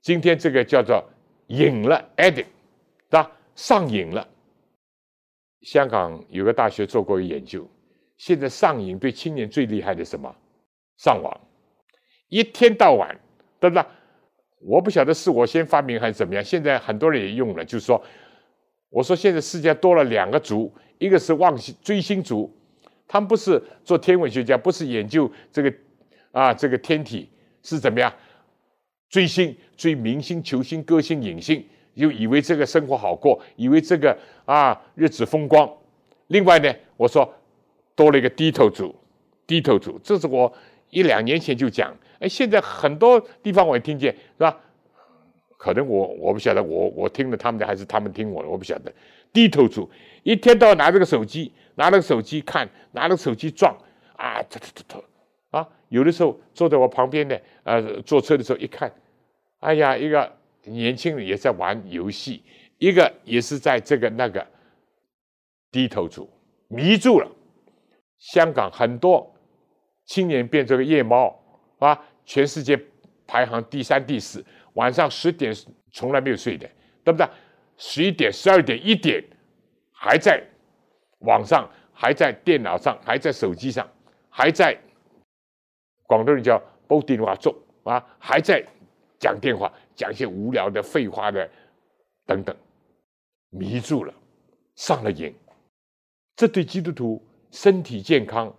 [0.00, 1.08] 今天这个叫做
[1.46, 2.46] 瘾了，addict，
[3.08, 3.30] 对吧？
[3.54, 4.26] 上瘾了。
[5.60, 7.64] 香港有个大学做过一个研究，
[8.16, 10.34] 现在上瘾对青年最厉害的什么？
[10.96, 11.40] 上网，
[12.32, 13.14] 一天到晚，
[13.60, 13.84] 对不对？
[14.60, 18.02] 我不晓得是我先发明还是怎么样，现在很多人也用了，就是说，
[18.88, 22.50] 我说现在世界多了两个族，一个是望星追星族，
[23.06, 25.74] 他们不是做天文学家，不是研究这个
[26.30, 27.28] 啊这个天体
[27.62, 28.10] 是怎么样。
[29.10, 34.16] 追星、追明星、球星、歌星、影星，又以为这个生活好过，以为这个
[34.46, 35.70] 啊日子风光。
[36.28, 37.30] 另外呢，我说
[37.94, 38.94] 多了一个低头族，
[39.46, 40.50] 低头族，这是我
[40.88, 44.56] 一两年前就讲，哎，现在很多地方我也听见，是吧？
[45.58, 48.92] 可能我我不晓得，我我听了他们的还是他们听我的，我不晓得。
[49.32, 49.90] 低头族
[50.22, 53.76] 一天到晚拿着个手机，拿着个手机看，拿着手机撞，
[54.16, 55.04] 啊，突突突突，
[55.50, 58.92] 啊，有的时候坐在我旁边的，呃，坐车的时候一看。
[59.60, 60.30] 哎呀，一个
[60.64, 62.42] 年轻人也在玩游戏，
[62.78, 64.46] 一个也是在这个那个
[65.70, 66.28] 低头族
[66.68, 67.28] 迷住了。
[68.18, 69.34] 香港很多
[70.06, 71.40] 青年变这个夜猫
[71.78, 72.78] 啊，全世界
[73.26, 75.54] 排行第三、第四，晚上十点
[75.92, 76.68] 从来没有睡的，
[77.04, 77.28] 对不对？
[77.76, 79.22] 十一点、十二点、一点
[79.92, 80.42] 还在
[81.20, 83.88] 网上，还在电脑上，还在手机上，
[84.28, 84.78] 还在
[86.04, 87.54] 广东人叫煲电话粥
[87.84, 88.64] 啊，还在。
[89.18, 91.48] 讲电话，讲一些无聊的废话的，
[92.26, 92.56] 等等，
[93.50, 94.12] 迷住了，
[94.74, 95.32] 上了瘾，
[96.34, 98.52] 这对基督徒身体健康、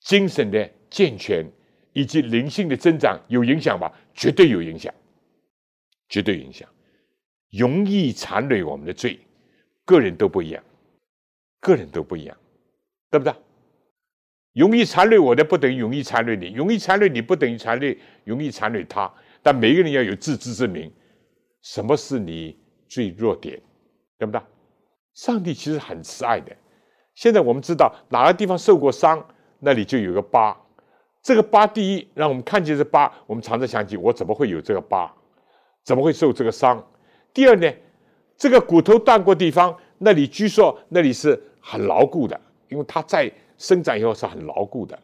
[0.00, 1.50] 精神的健全
[1.96, 3.90] 以及灵性的增长有影响吧？
[4.14, 4.92] 绝对有影响，
[6.10, 6.68] 绝对影响，
[7.50, 9.18] 容易缠累我们的罪，
[9.86, 10.62] 个人都不一样，
[11.58, 12.36] 个人都不一样，
[13.10, 13.34] 对不对？
[14.52, 19.10] 容易缠累我的不等于容易缠累你，容易缠累你不等于缠累容易缠累他。
[19.42, 20.92] 但每个人要有自知之明，
[21.62, 23.58] 什么是你最弱点，
[24.18, 24.42] 对不对？
[25.14, 26.54] 上帝其实很慈爱的。
[27.14, 29.26] 现在我们知道哪个地方受过伤，
[29.60, 30.54] 那里就有个疤。
[31.26, 35.12] 这个疤，第一让我们看见这疤，我们常常想起我怎么会有这个疤，
[35.82, 36.80] 怎么会受这个伤？
[37.34, 37.68] 第二呢，
[38.36, 44.96] 这个骨头断过地方，那里据说那里是很牢固的，因为它在生长以后是很牢固的。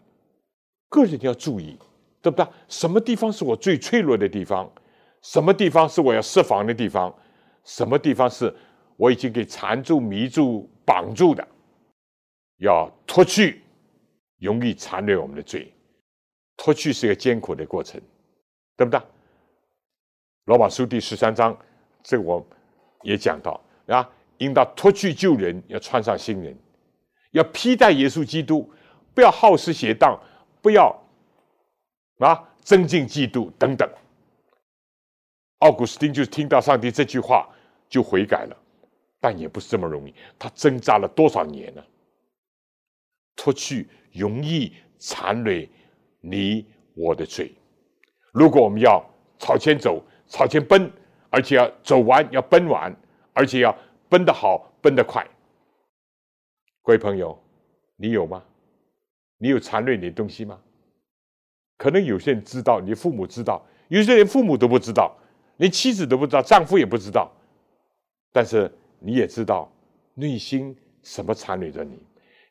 [0.89, 1.77] 个人要注意。
[2.25, 2.47] 对不对？
[2.69, 4.71] 什么地方是我最脆弱的地方？
[5.23, 7.13] 什么地方是我要设防的地方？
[7.65, 8.55] 什么地方是
[8.97, 11.45] 我已经给缠住、迷住、绑住的？
[12.59, 13.61] 要脱去，
[14.39, 15.75] 容易缠累我们的罪。
[16.62, 18.01] 脱去是个艰苦的过程，
[18.77, 19.01] 对不对？
[20.44, 21.59] 罗马书第十三章，
[22.05, 22.46] 这我
[23.03, 26.57] 也讲到啊，应当脱去旧人，要穿上新人，
[27.33, 28.72] 要披戴耶稣基督，
[29.12, 30.16] 不要好施邪荡，
[30.61, 30.96] 不要。
[32.18, 33.88] 啊，增进嫉妒等等。
[35.59, 37.48] 奥古斯丁就听到上帝这句话
[37.88, 38.57] 就悔改了，
[39.18, 40.14] 但也不是这么容易。
[40.38, 41.85] 他挣扎了多少年呢？
[43.35, 45.68] 脱去容易缠累
[46.23, 47.53] 你我的罪。
[48.33, 49.05] 如果我们要
[49.39, 50.91] 朝前走，朝前奔，
[51.29, 52.95] 而且要走完，要奔完，
[53.35, 53.77] 而且要
[54.09, 55.23] 奔得好，奔得快。
[56.83, 57.39] 各位朋友，
[57.97, 58.43] 你有吗？
[59.37, 60.59] 你有缠累你的东西吗？
[61.77, 65.15] 可能有些人知道，你父母知道；有些人父母都不知道，
[65.57, 67.31] 连妻子都不知道，丈夫也不知道。
[68.33, 69.71] 但是你也知道，
[70.15, 71.99] 内心什么缠累着你？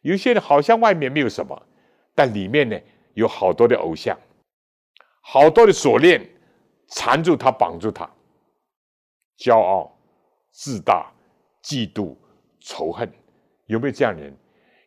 [0.02, 1.60] 有些人好像外面没有什么，
[2.14, 2.78] 但里面呢
[3.14, 4.18] 有好多的偶像，
[5.22, 6.28] 好多的锁链
[6.90, 8.10] 缠住他，绑住他。
[9.38, 9.98] 骄傲、
[10.52, 11.12] 自大、
[11.64, 12.16] 嫉妒、
[12.60, 13.12] 仇恨，
[13.66, 14.36] 有没有这样人？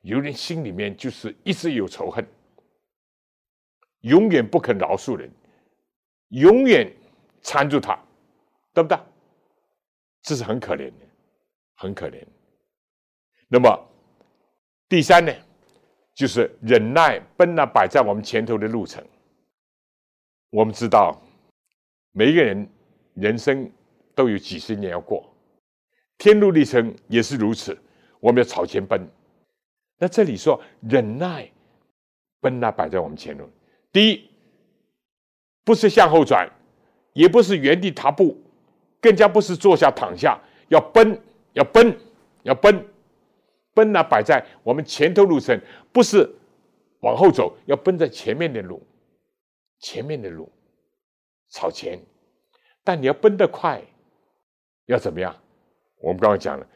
[0.02, 2.26] 有人心里面就是一直有仇恨。
[4.00, 5.32] 永远不肯饶恕人，
[6.28, 6.94] 永远
[7.40, 7.98] 缠住他，
[8.74, 8.98] 对不对？
[10.22, 11.06] 这是很可怜的，
[11.76, 12.22] 很可怜。
[13.48, 13.88] 那么
[14.88, 15.32] 第三呢？
[16.14, 19.04] 就是忍耐奔那摆在我们前头的路程。
[20.50, 21.20] 我们知道，
[22.12, 22.68] 每一个人
[23.14, 23.70] 人生
[24.14, 25.28] 都有几十年要过，
[26.16, 27.76] 天路历程也是如此，
[28.20, 29.00] 我们要朝前奔。
[29.98, 31.50] 那这里说忍耐
[32.40, 33.48] 奔那摆在我们前头，
[33.90, 34.30] 第一
[35.64, 36.48] 不是向后转，
[37.12, 38.40] 也不是原地踏步，
[39.00, 41.20] 更加不是坐下躺下，要奔，
[41.54, 41.96] 要奔，
[42.44, 42.86] 要奔。
[43.74, 45.60] 奔呢，摆在我们前头路程，
[45.92, 46.32] 不是
[47.00, 48.80] 往后走，要奔在前面的路，
[49.80, 50.50] 前面的路
[51.50, 52.00] 朝前。
[52.84, 53.82] 但你要奔得快，
[54.86, 55.34] 要怎么样？
[56.00, 56.66] 我们刚刚讲了，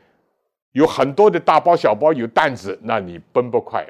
[0.72, 3.86] 有很多的大包小包有担子，那你奔不快，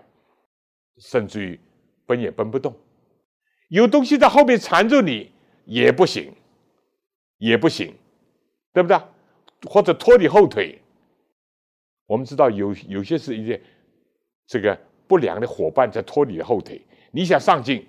[0.99, 1.61] 甚至于
[2.07, 2.75] 奔也奔不动。
[3.69, 5.31] 有东西在后面缠住你
[5.65, 6.33] 也不行，
[7.37, 7.95] 也不行，
[8.73, 9.01] 对不对？
[9.69, 10.81] 或者拖你后腿。
[12.09, 13.61] 我们知道有有些是一些
[14.47, 16.81] 这个不良的伙伴在拖你的后腿，
[17.13, 17.87] 你想上进，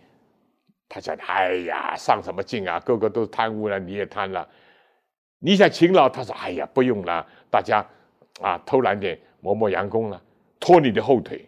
[0.90, 4.48] 他讲哎呀上什么进啊，个个都贪污了，你也贪了。
[5.40, 7.80] 你想勤劳，他说哎呀不用了，大家
[8.42, 10.22] 啊偷懒点，磨磨洋工了，
[10.60, 11.48] 拖你的后腿。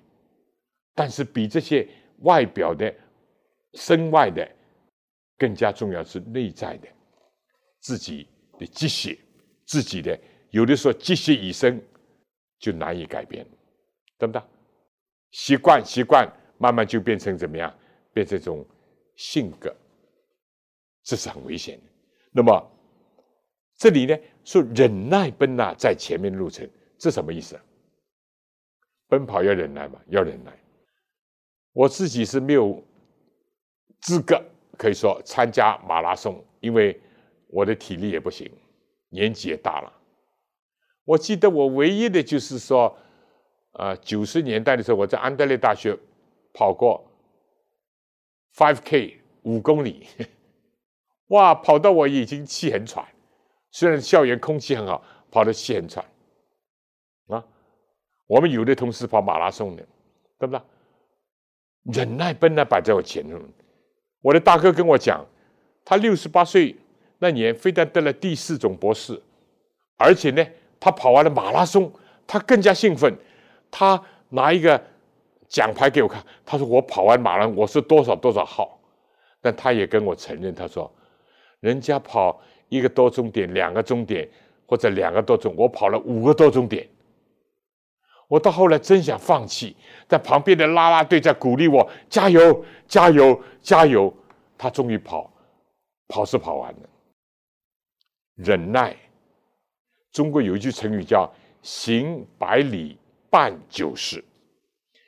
[0.96, 1.86] 但是比这些
[2.20, 2.94] 外表的、
[3.74, 4.50] 身外的
[5.38, 6.88] 更加重要是内在的，
[7.82, 9.18] 自己的积血，
[9.66, 10.18] 自己的
[10.52, 11.78] 有的时候积血已生。
[12.62, 13.46] 就难以改变，
[14.18, 14.42] 对不对？
[15.32, 17.74] 习惯习惯，慢慢就变成怎么样？
[18.14, 18.66] 变成一种
[19.16, 19.76] 性格，
[21.04, 21.84] 这是很危险的。
[22.32, 22.72] 那么
[23.78, 27.60] 这里呢，说忍耐奔呐，在前面路程，这什么意思？
[29.08, 30.58] 奔跑要忍耐嘛，要忍耐。
[31.74, 32.84] 我自己是没有
[34.02, 34.42] 资格
[34.78, 37.02] 可以说参加马拉松，因为
[37.48, 38.52] 我的体力也不行，
[39.10, 40.01] 年纪也大了。
[41.12, 42.98] 我记得我唯一的就是说，
[43.74, 45.98] 呃，九十年代的时候，我在安德烈大学
[46.54, 47.04] 跑过
[48.56, 50.08] five k 五公里，
[51.28, 53.06] 哇，跑到我已经气很喘。
[53.72, 56.06] 虽然校园空气很好，跑的气很喘。
[57.28, 57.44] 啊，
[58.28, 59.84] 我们有的同事跑马拉松的，
[60.40, 60.62] 对不对？
[61.94, 63.38] 忍耐本来摆在我前头。
[64.22, 65.26] 我的大哥跟我讲，
[65.84, 66.74] 他六十八岁
[67.20, 69.22] 那年，非但得了第四种博士，
[69.98, 70.48] 而且呢。
[70.82, 71.90] 他跑完了马拉松，
[72.28, 73.16] 他更加兴奋。
[73.70, 74.82] 他拿一个
[75.48, 78.80] 奖牌给我看，他说：“我跑完马拉松，我是多少多少号。”
[79.40, 80.92] 但他也跟我承认，他说
[81.62, 84.28] ：“人家跑一个多终点、两个终点
[84.66, 86.88] 或者两个多钟，我跑了五个多终点。”
[88.28, 89.76] 我到后来真想放弃，
[90.08, 94.12] 但旁边的啦啦队在鼓励我：“加油，加油，加油！”
[94.58, 95.32] 他终于跑，
[96.08, 96.90] 跑是跑完了，
[98.36, 98.96] 忍耐。
[100.12, 102.98] 中国有一句成语叫“行百里
[103.30, 104.24] 半九十”，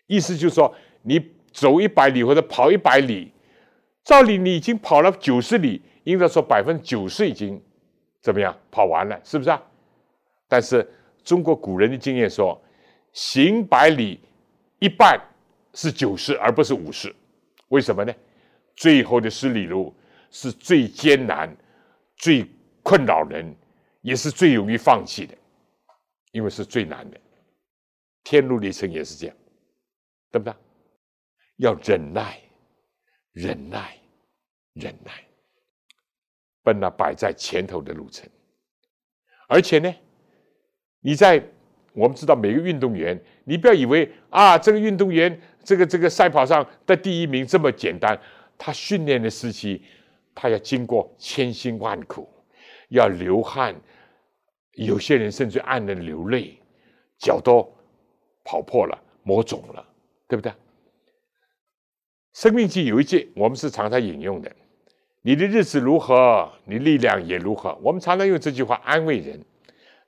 [0.07, 1.19] 意思就是说，你
[1.51, 3.31] 走一百里或者跑一百里，
[4.03, 7.61] 照理你已经跑了九十里，应该说百分之九十已经
[8.21, 9.61] 怎么样跑完了，是不是啊？
[10.47, 10.87] 但是
[11.23, 12.61] 中国古人的经验说，
[13.11, 14.19] 行百里
[14.79, 15.19] 一半
[15.73, 17.13] 是九十，而不是五十。
[17.69, 18.13] 为什么呢？
[18.75, 19.93] 最后的十里路
[20.31, 21.55] 是最艰难、
[22.15, 22.45] 最
[22.81, 23.55] 困扰人。
[24.03, 25.33] 也是最容易放弃的，
[26.31, 27.19] 因为是最难的。
[28.23, 29.35] 天路历程也是这样，
[30.29, 30.53] 对不对？
[31.57, 32.39] 要忍耐，
[33.31, 33.97] 忍耐，
[34.73, 35.11] 忍耐，
[36.63, 38.29] 奔那摆在前头的路程。
[39.47, 39.93] 而且呢，
[40.99, 41.41] 你在
[41.93, 48.19] 我们知道每个运动员，你不要以为啊，这个运动员这个这个赛跑上的第一名这么简单。
[48.57, 49.81] 他训练的时期，
[50.35, 52.27] 他要经过千辛万苦，
[52.89, 53.73] 要流汗。
[54.73, 56.57] 有些人甚至暗的流泪，
[57.17, 57.71] 脚都
[58.43, 59.85] 跑破了、磨肿了，
[60.27, 60.51] 对不对？
[62.33, 64.51] 生命记有一句，我们是常常引用的
[65.21, 69.39] ：“你的日子如何，你力量也如何。”我们常常用这句话安慰人。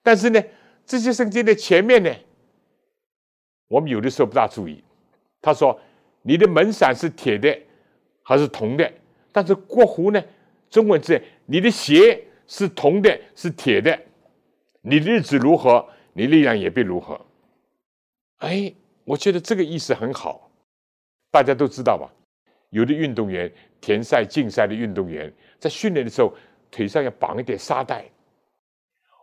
[0.02, 0.44] 但是呢，
[0.86, 2.12] 这些圣经的前面呢，
[3.68, 4.84] 我们有的时候不大注意。
[5.40, 5.80] 他说
[6.24, 7.56] ：“你的门伞是铁的
[8.24, 8.92] 还是铜的？”
[9.32, 10.24] 但是过湖呢，
[10.72, 13.96] 中文字：“你的鞋是铜的，是铁的。”
[14.88, 15.84] 你日子如何，
[16.14, 17.20] 你力量也必如何。
[18.38, 18.72] 哎，
[19.04, 20.52] 我觉得这个意思很好。
[21.32, 22.08] 大家都知道吧？
[22.70, 26.32] 有的运动员，田赛、竞赛的运动员，在训练的时候，
[26.70, 28.06] 腿上要绑一点沙袋，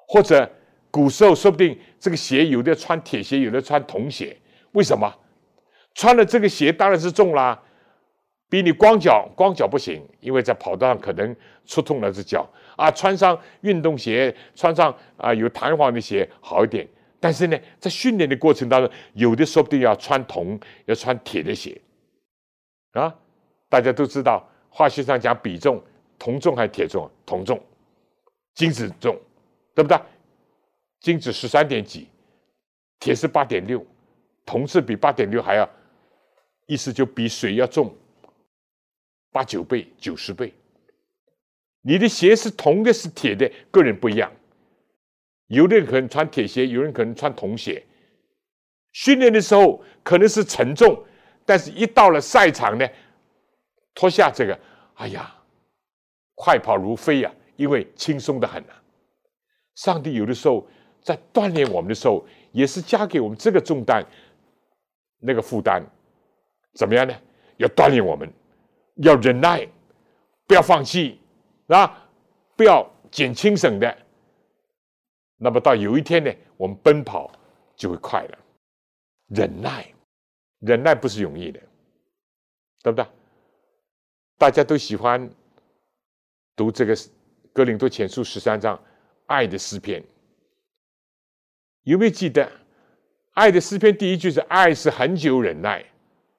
[0.08, 0.50] 或者
[0.90, 4.36] 古时候说不定这个鞋有的穿铁鞋，有的穿铜鞋。
[4.72, 5.08] 为什么？
[5.94, 7.62] 穿了这个鞋当然是重啦，
[8.52, 11.34] 比你光脚光脚不行，因为在跑道上可能
[11.64, 12.46] 触痛了只脚。
[12.76, 16.86] 啊，穿上运动鞋，穿上啊有弹簧的鞋好一点，
[17.18, 21.80] 但是呢，在训练的过程当中，有的说不定要穿铜，要穿铁的鞋
[22.92, 23.14] 啊。
[23.70, 25.82] 大家都知道，化学上讲比重，
[26.18, 27.10] 铜重还是铁重？
[27.24, 27.58] 铜重，
[28.54, 29.18] 金子重，
[29.74, 29.98] 对不对？
[31.00, 32.06] 金子十三点几，
[33.00, 33.82] 铁是八点六，
[34.44, 35.66] 铜是比八点六还要，
[36.66, 37.90] 意思就比水要重
[39.32, 40.52] 八九倍、九十倍。
[41.80, 44.30] 你的鞋是铜的，是铁的，个人不一样。
[45.48, 47.84] 有的人可能穿铁鞋，有人可能穿铜鞋。
[48.92, 51.02] 训练的时候可能是沉重，
[51.44, 52.86] 但是一到了赛场呢？
[53.94, 54.58] 脱下这个，
[54.94, 55.34] 哎呀，
[56.34, 57.34] 快跑如飞呀！
[57.56, 58.82] 因为轻松的很啊。
[59.74, 60.66] 上帝有的时候
[61.02, 64.06] 在锻炼我们的时候，也是加给我们这个重担、
[65.18, 65.82] 那个负担，
[66.74, 67.14] 怎么样呢？
[67.56, 68.30] 要锻炼我们，
[68.96, 69.66] 要忍耐，
[70.46, 71.20] 不要放弃
[71.68, 72.08] 啊！
[72.56, 73.98] 不要减轻省的。
[75.36, 77.32] 那么到有一天呢，我们奔跑
[77.74, 78.38] 就会快了。
[79.28, 79.92] 忍耐，
[80.60, 81.58] 忍耐不是容易的，
[82.82, 83.06] 对不对？
[84.38, 85.28] 大家都喜欢
[86.54, 86.94] 读这个
[87.52, 88.78] 《哥林多前书》十三章
[89.26, 90.04] 爱的诗篇，
[91.84, 92.50] 有没有记得？
[93.32, 95.82] 爱的诗篇第一句是“爱是很久忍耐”，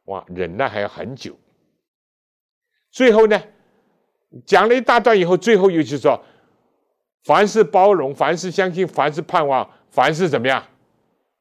[0.05, 1.35] 哇，忍耐还要很久。
[2.93, 3.43] 最后呢，
[4.45, 6.23] 讲了一大段以后，最后又就说
[7.25, 10.63] ：“凡是包容，凡是相信，凡是盼望，凡是怎么样？”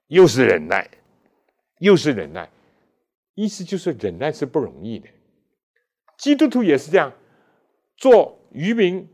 [0.08, 0.90] 又是忍耐，
[1.78, 2.50] 又是忍耐，
[3.34, 5.08] 意思就是忍耐是不容易的。
[6.16, 7.12] 基督徒也是这样，
[7.98, 9.06] 做渔民、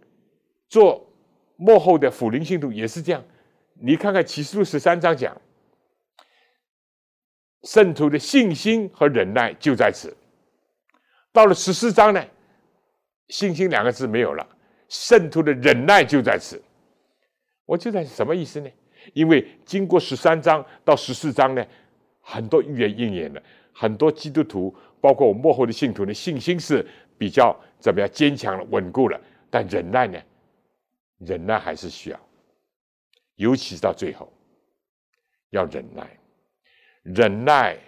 [0.69, 1.13] 做
[1.57, 3.25] 幕后的辅灵信徒也是这样。
[3.81, 5.41] 你看看启示录十三章讲，
[7.65, 10.17] 圣徒的信心和忍耐就在此。
[11.39, 12.21] 到了十四章呢，
[13.29, 14.45] 信心两个字没有了，
[14.89, 16.61] 圣徒的忍耐就在此。
[17.65, 18.69] 我就在什么意思呢？
[19.15, 21.65] 因为经过十三章到十四章呢，
[22.21, 23.41] 很多预言应验了，
[23.73, 24.75] 很多基督徒。
[25.01, 26.85] 包括我幕后的信徒呢信心是
[27.17, 30.21] 比较怎么样坚强了、稳固了，但忍耐呢？
[31.19, 32.21] 忍耐还是需要，
[33.37, 34.29] 尤其是到最后
[35.51, 36.19] 要忍耐，
[37.05, 37.79] 忍耐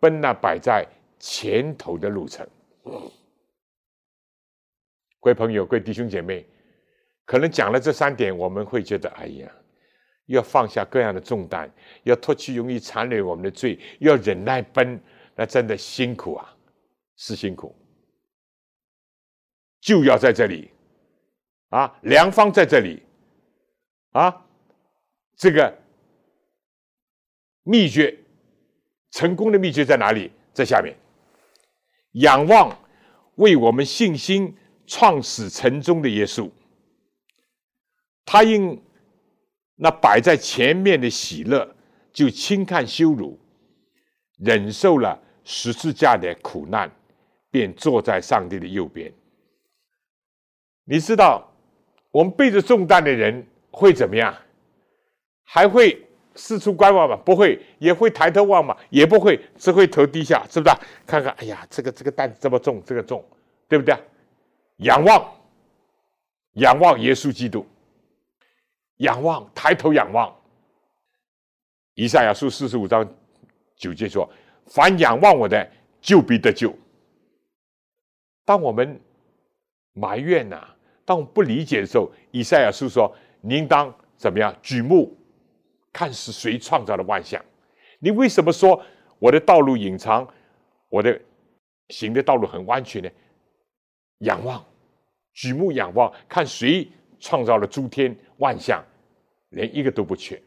[0.00, 0.86] 奔那摆在
[1.18, 2.48] 前头的路程。
[5.20, 6.46] 各位朋友、各位弟兄姐妹，
[7.24, 9.52] 可能讲了这三点，我们会觉得，哎呀，
[10.26, 11.70] 要放下各样的重担，
[12.04, 15.00] 要脱去容易残留我们的罪，要忍耐奔。
[15.34, 16.56] 那真的辛苦啊，
[17.16, 17.72] 是辛苦，
[19.80, 20.70] 就要在这里
[21.68, 23.02] 啊，良方在这里
[24.10, 24.44] 啊，
[25.36, 25.72] 这个
[27.62, 28.18] 秘诀，
[29.12, 30.32] 成功的秘诀在哪里？
[30.52, 30.96] 在下面，
[32.20, 32.78] 仰望
[33.36, 34.56] 为我们信心
[34.86, 36.50] 创始成终的耶稣，
[38.24, 38.80] 他因
[39.76, 41.76] 那摆在前面的喜乐，
[42.12, 43.38] 就轻看羞辱，
[44.38, 45.22] 忍受了。
[45.50, 46.94] 十字架的苦难，
[47.50, 49.10] 便坐在上帝的右边。
[50.84, 51.50] 你知道，
[52.10, 54.36] 我们背着重担的人会怎么样？
[55.44, 56.06] 还会
[56.38, 57.16] 四处观望嘛？
[57.16, 58.76] 不会，也会抬头望嘛？
[58.90, 60.76] 也不会，只会头低下，是不是？
[61.04, 63.24] 看看，哎呀，这个这个担子这么重，这个重，
[63.66, 63.94] 对不对？
[64.76, 65.32] 仰望，
[66.52, 67.66] 仰望耶稣基督，
[68.98, 70.32] 仰望，抬头仰望。
[71.94, 73.06] 以赛亚书四十五章
[73.76, 74.30] 九节说。
[74.70, 75.66] 凡仰望我的，
[75.98, 76.72] 就必得救。
[78.44, 79.00] 当我们
[79.94, 80.68] 埋怨呐，
[81.06, 83.10] 当我们不理解的时候，以赛亚书说
[83.40, 84.54] ：“您当怎么样？
[84.62, 85.16] 举目
[85.98, 87.44] 看是谁创造的万象？
[87.98, 88.80] 你为什么说
[89.18, 90.24] 我的道路隐藏，
[90.88, 91.20] 我的
[91.88, 93.10] 行的道路很弯曲呢？
[94.18, 94.64] 仰望，
[95.32, 96.88] 举目仰望，看谁
[97.18, 98.80] 创造了诸天万象，
[99.48, 100.40] 连一个都不缺，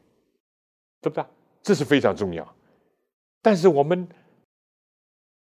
[1.02, 1.26] 对不对？
[1.62, 2.56] 这是非常重要。”
[3.44, 4.08] 但是我们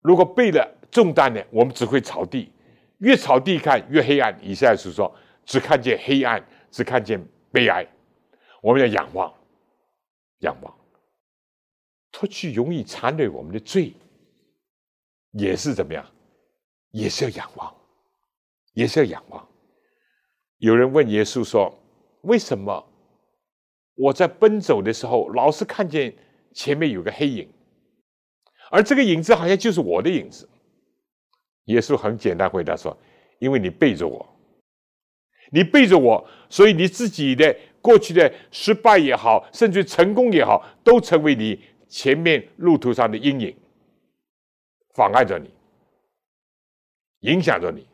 [0.02, 2.52] 如果背了重担呢，我们只会朝地，
[2.98, 4.36] 越朝地看越黑暗。
[4.42, 5.14] 以下是说，
[5.46, 7.86] 只看见黑暗，只看见悲哀。
[8.64, 9.32] 我们要仰望，
[10.42, 10.74] 仰望，
[12.12, 13.94] 脱去容易残累我们的罪，
[15.32, 16.06] 也是怎么样？
[16.92, 17.74] 也是要仰望，
[18.74, 19.48] 也是要仰望。
[20.58, 21.74] 有人问耶稣说
[22.24, 22.86] ：“为什么
[23.96, 26.14] 我在奔走的时候，老是看见
[26.54, 27.50] 前面有个黑影？”
[28.70, 30.48] 而这个影子好像就是我的影子。
[31.66, 32.98] 耶稣很简单回答说
[33.40, 34.28] ：“因为你背着我，
[35.52, 43.56] 你背着我，所以你自己的过去的失败也好，甚至成功也好，都成为你前面路途上的阴影，
[44.94, 45.50] 妨碍着你，
[47.22, 47.88] 影响着你。”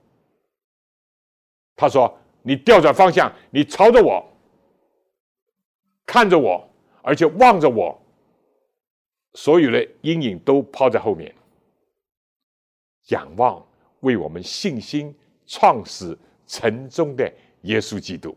[1.76, 4.28] 他说：“你调转方向，你朝着我，
[6.06, 6.68] 看着我，
[7.04, 8.02] 而且望着我，
[9.34, 11.34] 所有的阴影都抛在后面，
[13.10, 13.64] 仰望
[14.00, 15.16] 为我们信心
[15.46, 16.18] 创始
[16.48, 17.32] 成终的
[17.62, 18.36] 耶稣基督。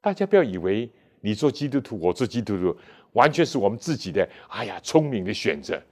[0.00, 0.90] 大家不要以为
[1.20, 2.76] 你做基督徒，我做基督徒，
[3.12, 5.82] 完全是我们自己的哎呀聪明的选择，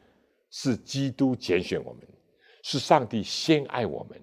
[0.50, 2.02] 是基督拣选我们，
[2.62, 4.20] 是上帝先爱我们。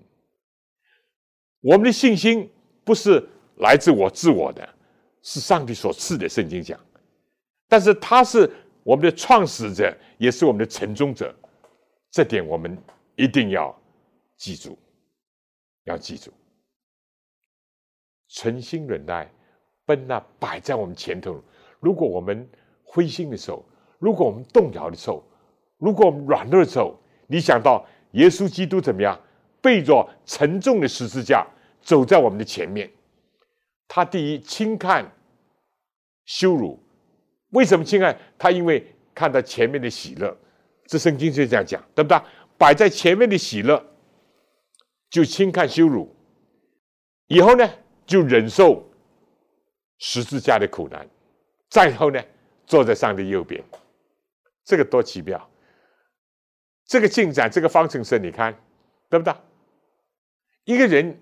[1.60, 2.50] 我们的信心
[2.84, 3.28] 不是
[3.58, 4.68] 来自我自我的，
[5.22, 6.28] 是上帝所赐的。
[6.28, 6.80] 圣经讲，
[7.68, 8.50] 但是他是
[8.84, 11.34] 我们的创始者，也是我们的承宗者，
[12.10, 12.78] 这点我们
[13.16, 13.78] 一定要
[14.38, 14.78] 记住，
[15.84, 16.32] 要记住，
[18.30, 19.30] 存心忍耐。
[19.86, 21.42] 奔那摆在我们前头。
[21.80, 22.48] 如果我们
[22.84, 23.66] 灰心的时候，
[24.00, 25.24] 如果我们动摇的时候，
[25.78, 29.20] 如果我们软弱的时候，你想到耶稣基督怎么样
[29.62, 31.46] 背着沉重的十字架
[31.82, 32.90] 走在我们的前面？
[33.88, 35.12] 他第一轻看
[36.26, 36.82] 羞辱，
[37.50, 38.18] 为什么轻看？
[38.38, 40.36] 他因为看到前面的喜乐，
[40.88, 42.20] 这圣经就这样讲，对不对？
[42.58, 43.84] 摆在前面的喜乐，
[45.10, 46.16] 就轻看羞辱，
[47.28, 47.70] 以后呢，
[48.06, 48.84] 就忍受。
[50.06, 51.08] 十字架的苦难，
[51.70, 52.22] 再后呢，
[52.66, 53.64] 坐在上帝右边，
[54.66, 55.50] 这个多奇妙！
[56.86, 58.54] 这个进展，这个方程式，你看，
[59.10, 59.34] 对不对？
[60.66, 61.18] 一个人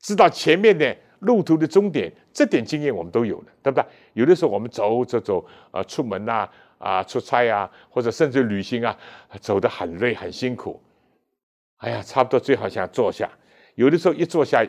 [0.00, 3.86] 知道前面的路途的终点，这点经验我们都有的，对不对？
[4.14, 8.98] 有的时候我们走走走，啊，出门呐，啊，出差啊，或者甚至旅行啊，
[9.40, 10.82] 走得很累很辛苦，
[11.76, 13.30] 哎呀，差不多最好想坐下，
[13.76, 14.66] 有的时候一坐下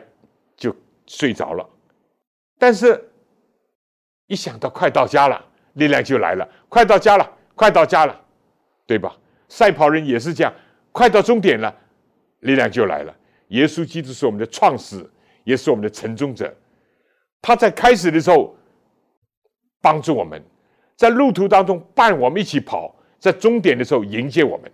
[0.56, 0.72] 就
[1.08, 1.68] 睡着了，
[2.56, 3.08] 但是。
[4.26, 5.44] 一想到快到家了，
[5.74, 6.48] 力量就来了。
[6.68, 8.20] 快到家了，快到家了，
[8.86, 9.16] 对吧？
[9.48, 10.52] 赛跑人也是这样，
[10.90, 11.74] 快到终点了，
[12.40, 13.14] 力量就来了。
[13.48, 15.06] 耶稣基督是我们的创始，
[15.44, 16.54] 也是我们的成终者。
[17.42, 18.56] 他在开始的时候
[19.80, 20.42] 帮助我们，
[20.96, 24.72] 在路途当中伴我们一起跑，在终点的时候迎接我们。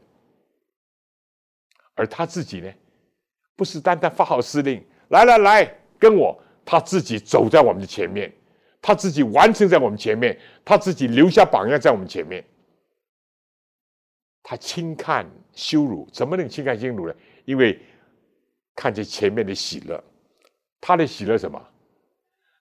[1.95, 2.73] 而他自己呢，
[3.57, 8.33] 不是单单发号施令，来来来，跟我，他自己走在我们的前面。
[8.81, 12.45] 他自己完成在我们前面，他自己留下榜样在我们前面。
[14.43, 17.15] 他轻看羞辱，怎么能轻看羞辱呢？
[17.45, 17.79] 因为
[18.75, 20.03] 看见前面的喜乐，
[20.81, 21.63] 他的喜乐什么？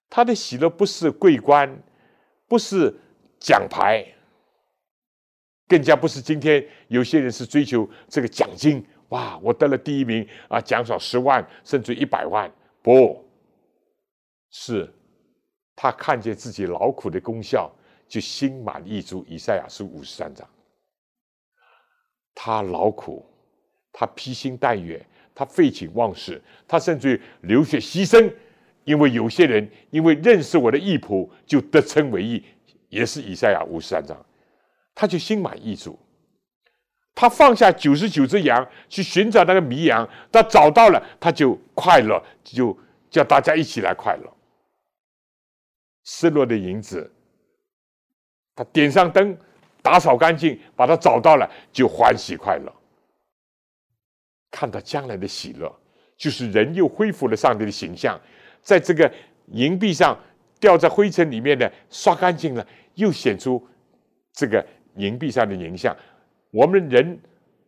[0.10, 1.82] 他的喜乐不是桂冠，
[2.48, 2.94] 不是
[3.40, 4.06] 奖牌，
[5.68, 8.86] 更加不是今天有些人是追求这个奖金。
[9.10, 12.52] 哇，我得了第一名啊，奖赏十万甚至一百万，
[12.82, 13.26] 不
[14.50, 14.94] 是。
[15.80, 17.72] 他看见自己劳苦的功效，
[18.08, 19.24] 就心满意足。
[19.30, 20.50] 以赛亚书五十三章，
[22.34, 23.24] 他劳苦，
[23.94, 25.06] 他披星戴月，
[25.36, 28.34] 他废寝忘食，他甚至于流血牺牲，
[28.86, 32.44] 因为有些人因为认识我的义仆，就得称为义，
[32.90, 34.18] 也是以赛亚五十三章，
[34.96, 35.98] 他就心满意足。
[37.14, 42.76] 他放下九十九只羊去寻找那个迷羊，他找到了，他就快乐，就
[43.12, 44.37] 叫大家一起来快乐。
[46.10, 47.12] 失落的银子，
[48.56, 49.38] 他点上灯，
[49.82, 52.74] 打扫干净，把它找到了，就欢喜快乐。
[54.50, 55.70] 看到将来的喜乐，
[56.16, 58.18] 就是人又恢复了上帝的形象，
[58.62, 59.14] 在这个
[59.48, 60.18] 银币上
[60.62, 63.62] 掉在灰尘里面的刷干净了，又显出
[64.32, 65.94] 这个银币上的影像。
[66.52, 67.20] 我们人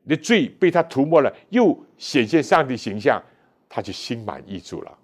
[0.08, 3.22] 的罪被他涂抹了，又显现上帝形象，
[3.68, 4.98] 他就心满意足了。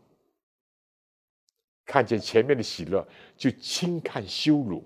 [1.86, 3.08] 看见前面的喜乐，
[3.38, 4.84] 就轻看羞辱，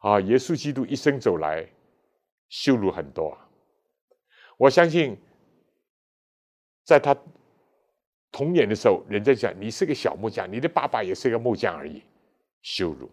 [0.00, 0.20] 啊！
[0.20, 1.66] 耶稣基督一生走来，
[2.48, 3.36] 羞辱很多。
[4.58, 5.16] 我相信，
[6.84, 7.16] 在他
[8.30, 12.02] 童年的时候，人家讲你是个小木匠，你的爸爸也是个木匠而已，
[12.60, 13.10] 羞辱。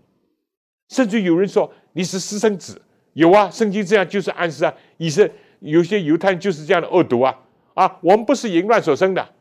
[0.89, 2.82] 甚至有人说你是私生子，
[3.14, 4.74] 有啊，圣经这样就是暗示啊。
[4.97, 5.30] 以色
[5.60, 7.39] 有些犹太人就是这样的恶毒啊
[7.76, 8.00] 啊！
[8.02, 9.34] 我们不是淫乱所生的，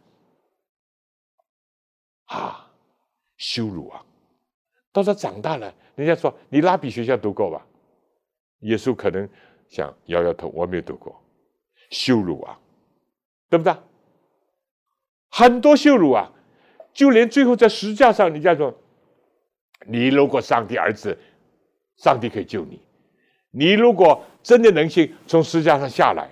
[3.39, 4.05] 羞辱啊！
[4.93, 7.65] 到他长大了，人家说你拉比学校读过吧？
[8.61, 9.29] 耶稣可能
[9.69, 11.19] 想摇摇头，我没有读过。
[11.91, 12.59] 羞辱啊，
[13.49, 13.73] 对不对？
[15.31, 16.33] 很多羞辱啊！
[16.93, 18.77] 就连最后在石架上，人家说
[19.87, 21.17] 你如果上帝儿子，
[21.97, 22.83] 上帝可以救你。
[23.51, 26.29] 你如果真的能信，从石架上下来，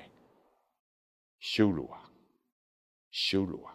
[1.38, 2.10] 羞辱啊，
[3.10, 3.74] 羞辱啊，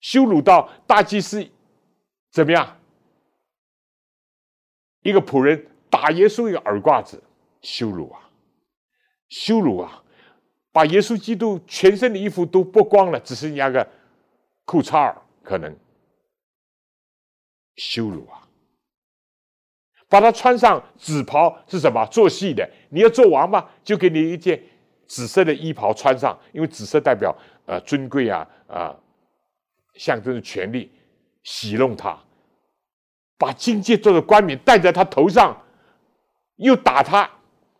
[0.00, 1.48] 羞辱到大祭司。
[2.32, 2.78] 怎么样？
[5.02, 7.22] 一个仆人打耶稣一个耳刮子，
[7.60, 8.30] 羞辱啊，
[9.28, 10.02] 羞辱啊！
[10.72, 13.86] 把耶稣基督全身的衣服都剥光了，只剩下个
[14.64, 15.76] 裤衩儿，可能
[17.76, 18.48] 羞辱啊！
[20.08, 22.06] 把他穿上紫袍是什么？
[22.06, 22.66] 做戏的。
[22.88, 24.62] 你要做王嘛，就给你一件
[25.06, 28.96] 紫色的衣袍穿上，因为紫色代表呃尊贵啊啊，
[29.94, 30.90] 象征着权力，
[31.42, 32.22] 戏弄他，
[33.36, 35.60] 把金戒做的冠冕戴在他头上，
[36.56, 37.30] 又打他，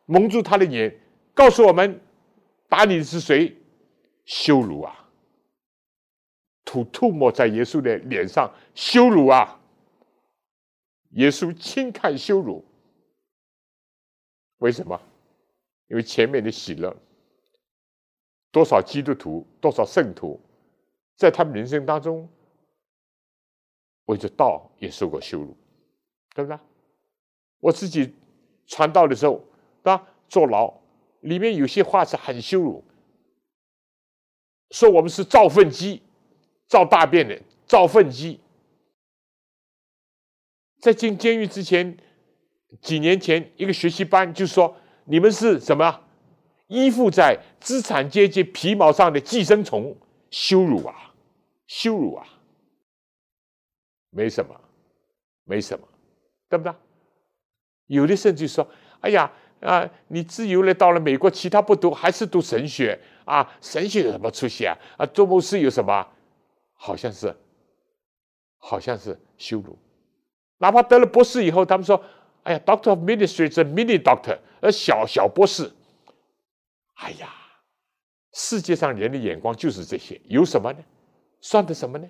[0.06, 1.00] 蒙住他的眼，
[1.34, 2.00] 告诉我们
[2.68, 3.56] 打你的是谁？
[4.24, 5.08] 羞辱啊！
[6.64, 9.60] 吐吐沫在耶稣的脸上，羞辱啊！
[11.10, 12.64] 耶稣轻看羞辱，
[14.58, 15.00] 为什么？
[15.88, 16.96] 因为前面的喜乐，
[18.50, 20.40] 多少基督徒，多少圣徒，
[21.16, 22.26] 在他们人生当中，
[24.06, 25.56] 为着道也受过羞辱，
[26.34, 26.58] 对不对？
[27.60, 28.14] 我自己
[28.66, 29.34] 传道的时候，
[29.82, 30.06] 对吧？
[30.28, 30.72] 坐牢
[31.20, 32.82] 里面有些话是很羞辱，
[34.70, 36.02] 说我们是造粪机，
[36.66, 38.40] 造大便的造粪机。
[40.80, 41.96] 在进监狱之前，
[42.80, 44.74] 几年前一个学习班就说
[45.04, 46.00] ：“你们是什么？
[46.66, 49.94] 依附在资产阶级皮毛上的寄生虫，
[50.30, 51.14] 羞辱啊，
[51.66, 52.26] 羞辱啊！
[54.14, 54.54] 没什么，
[55.44, 55.88] 没什么，
[56.48, 56.72] 对不对？
[57.86, 58.66] 有的甚至说
[59.00, 63.56] ：‘哎呀啊，你自由了，到了美国，其他不读，还是读神学啊？
[63.60, 64.76] 神学有什么出息啊？
[64.98, 66.06] 啊，做牧师有什么？
[66.74, 67.34] 好像是，
[68.58, 69.78] 好像是羞辱。’
[70.58, 72.04] 哪怕得了博士以后，他们说
[72.44, 75.72] ：“哎呀，Doctor of Ministry 是 Mini Doctor，呃，小小博士。”
[77.02, 77.32] 哎呀，
[78.32, 80.78] 世界上人的眼光就是这些，有什么呢？
[81.40, 82.08] 算得什么呢？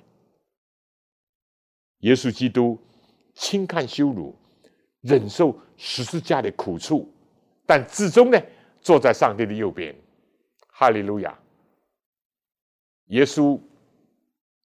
[2.02, 2.78] 耶稣基督
[3.34, 4.36] 轻看羞辱，
[5.00, 7.12] 忍受十字架的苦处，
[7.66, 8.40] 但至终呢，
[8.80, 9.94] 坐在上帝的右边。
[10.68, 11.38] 哈利路亚！
[13.06, 13.60] 耶稣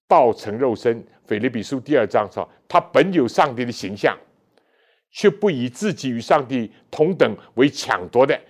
[0.06, 1.04] 道成肉身。
[1.26, 4.16] 腓立比书第二章说：“他本有上帝的形象，
[5.10, 8.40] 却不以自己与上帝同等为抢夺的。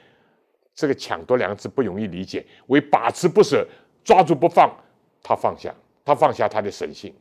[0.74, 3.66] 这个‘抢夺’两个字不容易理解，为把持不舍，
[4.04, 4.72] 抓住不放。
[5.24, 5.74] 他放下，
[6.04, 7.12] 他放下他的神性。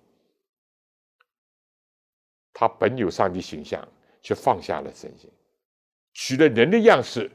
[2.59, 3.87] 他本有上帝形象，
[4.23, 5.29] 却放下了神性，
[6.13, 7.29] 取了人的样式，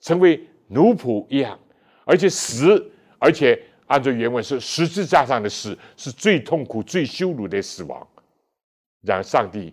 [0.00, 1.58] 成为奴仆一样，
[2.04, 3.58] 而且死，而且。”
[3.88, 8.04] 按照原文是十字架上的死是最痛苦、最羞辱的死亡，
[9.02, 9.72] 然而上帝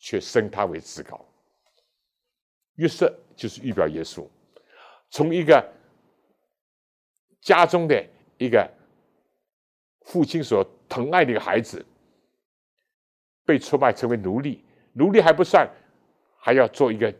[0.00, 1.24] 却升他为至高。
[2.74, 4.26] 约瑟就是预表耶稣，
[5.10, 5.64] 从一个
[7.40, 8.04] 家中的
[8.36, 8.68] 一个
[10.06, 11.86] 父亲所疼爱的一个孩子，
[13.46, 15.66] 被出卖成为奴隶，奴隶还不算，
[16.36, 17.14] 还要做一个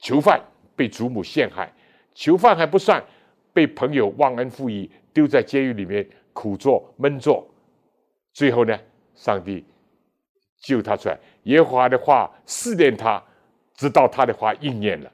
[0.00, 0.40] 囚犯，
[0.74, 1.72] 被祖母陷害，
[2.14, 3.00] 囚犯还不算，
[3.52, 4.90] 被朋友忘恩负义。
[5.10, 7.44] 丢在监狱里面苦做闷做，
[8.32, 8.78] 最后呢，
[9.16, 9.64] 上帝
[10.60, 11.18] 救他出来。
[11.44, 13.20] 耶和华的话试炼他，
[13.74, 15.10] 直到他的话应验了，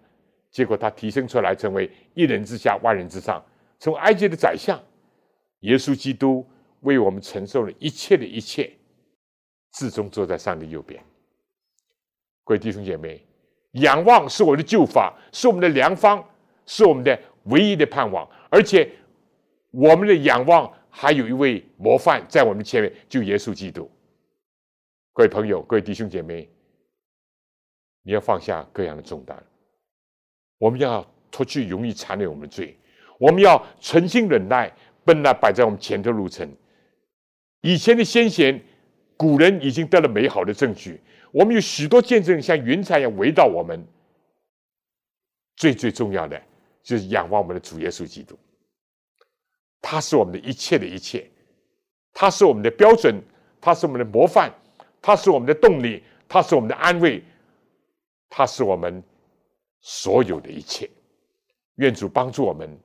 [0.51, 3.43] 结果他提升出来，成为一人之下万人之上，
[3.79, 4.79] 从埃及的宰相。
[5.61, 6.47] 耶稣基督
[6.81, 8.71] 为我们承受了一切的一切，
[9.75, 11.03] 至终坐在上帝右边。
[12.43, 13.25] 各位弟兄姐妹，
[13.73, 16.25] 仰望是我的救法，是我们的良方，
[16.65, 18.91] 是我们的唯一的盼望，而且。
[19.77, 23.91] 我们的仰望还有一位模范在我们前面，就耶稣基督。
[25.13, 26.49] 各位朋友，各位弟兄姐妹，
[28.05, 29.37] 你要放下各样的重担，
[30.59, 32.79] 我们要脱去容易残累我们的罪，
[33.19, 34.73] 我们要存心忍耐，
[35.05, 36.49] 奔那摆在我们前头路程。
[37.63, 38.63] 以前的先贤、
[39.25, 41.01] 古人已经得了美好的证据，
[41.33, 43.83] 我们有许多见证像云彩一样围绕我们。
[45.57, 46.39] 最最重要的
[46.83, 48.39] 就是仰望我们的主耶稣基督。
[49.81, 51.27] 他是我们的一切的一切，
[52.13, 53.19] 他是我们的标准，
[53.63, 54.53] 他是我们的模范，
[55.01, 57.25] 他是我们的动力，他是我们的安慰，
[58.29, 59.03] 他是我们
[59.81, 60.91] 所有的一切。
[61.77, 62.79] 愿主帮助我们，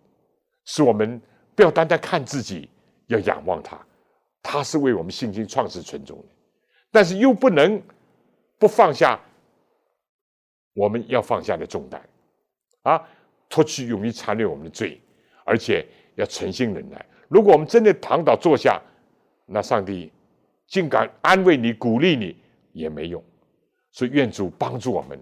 [0.64, 1.22] 使我们
[1.54, 2.70] 不要单单看自己，
[3.08, 3.78] 要仰望他。
[4.42, 6.26] 他是为我们信心创始存终的，
[6.92, 7.82] 但是又不能
[8.58, 9.20] 不放下
[10.74, 12.02] 我们要放下的重担
[12.84, 13.02] 啊，
[13.50, 15.00] 脱去勇于残留我们的罪，
[15.46, 15.86] 而且。
[16.16, 17.06] 要诚心忍耐。
[17.30, 18.78] 如果我们真的躺倒坐下，
[19.46, 20.12] 那上帝
[20.68, 22.36] 竟敢安慰你、鼓励你
[22.74, 23.24] 也没用。
[23.90, 25.18] 所以愿主帮助我们，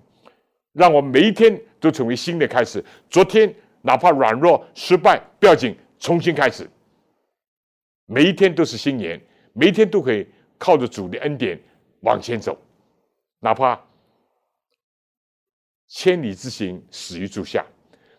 [0.73, 2.83] 让我们每一天都成为新的开始。
[3.11, 3.53] 昨天
[3.83, 6.67] 哪怕软弱、失败不要紧，重新开始。
[8.07, 9.21] 每一天都是新年，
[9.53, 10.25] 每一天都可以
[10.57, 11.59] 靠着主的恩典
[12.01, 12.57] 往前走。
[13.39, 13.79] 哪怕
[15.87, 17.61] 千里之行，始于足下；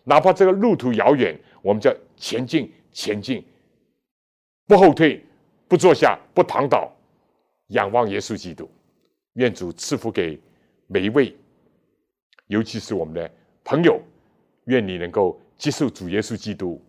[0.03, 1.37] 哪怕这个路途遥远。
[1.61, 3.43] 我们叫前进，前进，
[4.67, 5.25] 不后退，
[5.67, 6.95] 不坐下，不躺倒，
[7.69, 8.69] 仰望耶稣基督。
[9.33, 10.39] 愿主赐福给
[10.87, 11.35] 每一位
[12.47, 13.29] 尤其是我们的
[13.63, 13.99] 朋友，
[14.65, 16.79] 愿你能够接受主耶稣基督，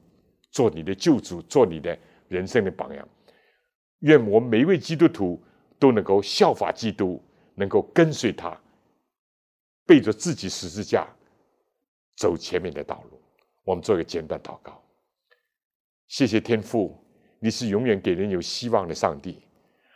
[0.50, 1.98] 做你的救主，做你的
[2.30, 3.06] 人生的榜样。
[3.98, 5.38] 愿我们每一位基督徒
[5.78, 7.22] 都能够效法基督，
[7.54, 8.58] 能够跟随他，
[9.84, 11.06] 背着自己十字架
[12.16, 13.20] 走前面的道路。
[13.64, 14.82] 我们做一个简短祷告。
[16.08, 16.96] 谢谢天父，
[17.38, 19.42] 你是永远给人有希望的上帝，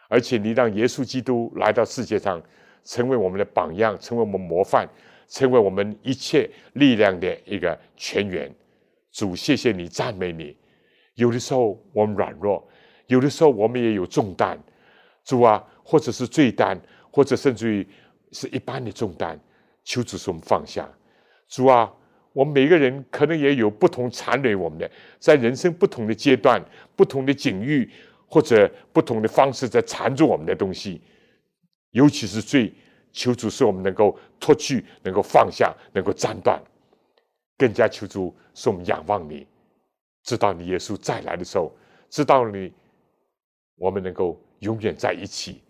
[0.09, 2.43] 而且你让耶稣基督来到世界上，
[2.83, 4.87] 成为我们的榜样，成为我们模范。
[5.27, 8.55] 成为我们一切力量的一个泉源，
[9.11, 10.55] 主，谢谢你，赞美你。
[11.15, 12.67] 有的时候我们软弱，
[13.07, 14.59] 有的时候我们也有重担，
[15.25, 17.87] 主啊，或者是罪担，或者甚至于
[18.33, 19.39] 是一般的重担，
[19.83, 20.89] 求主使我们放下。
[21.49, 21.93] 主啊，
[22.33, 26.63] 我们每个人可能也有不同残累我们的，在人生不同的阶段、
[26.97, 27.91] 不同的境遇
[28.27, 31.01] 或者不同的方式在缠住我们的东西，
[31.91, 32.73] 尤其是罪。
[33.17, 36.61] 求主使我们能够脱去，能够放下，能够斩断，
[37.57, 39.47] 更加求主使我们仰望你，
[40.25, 41.73] 直到你耶稣再来的时候，
[42.11, 42.73] 直到你，
[43.77, 45.63] 我们能够永远在一起。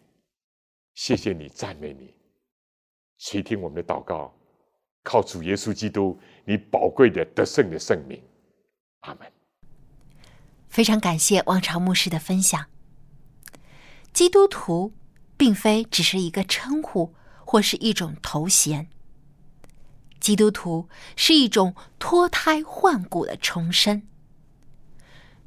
[0.95, 2.15] 谢谢你，赞美你，
[3.19, 4.35] 垂听我们的祷告，
[5.03, 8.23] 靠主耶稣基督你宝贵的得胜的圣名，
[9.01, 9.31] 阿门。
[10.69, 12.65] 非常感谢王朝牧师的分享。
[14.15, 14.95] 基督徒
[15.37, 17.15] 并非只是一个称呼。
[17.47, 18.89] 或是一种头衔，
[20.19, 24.09] 基督徒是一种脱胎换骨的重生。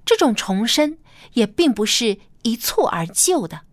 [0.07, 0.97] 这种重生
[1.33, 3.63] 也并不是一蹴而就的，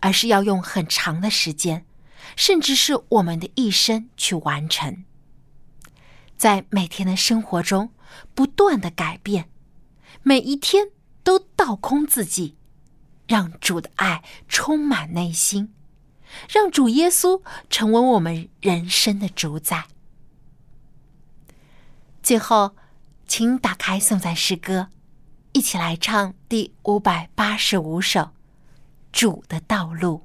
[0.00, 1.86] 而是要用很长的时间，
[2.34, 5.04] 甚至是我们的一生去完成。
[6.36, 7.92] 在每天的生活中
[8.34, 9.48] 不断的改变，
[10.24, 10.88] 每一天
[11.22, 12.56] 都倒空自己，
[13.28, 15.72] 让主的爱充满内心。
[16.48, 17.40] 让主耶稣
[17.70, 19.84] 成为我们人生的主宰。
[22.24, 22.74] 最后，
[23.28, 24.88] 请打开颂赞诗歌，
[25.54, 28.20] 一起来唱第五百八十五首
[29.12, 30.22] 《主的道路》。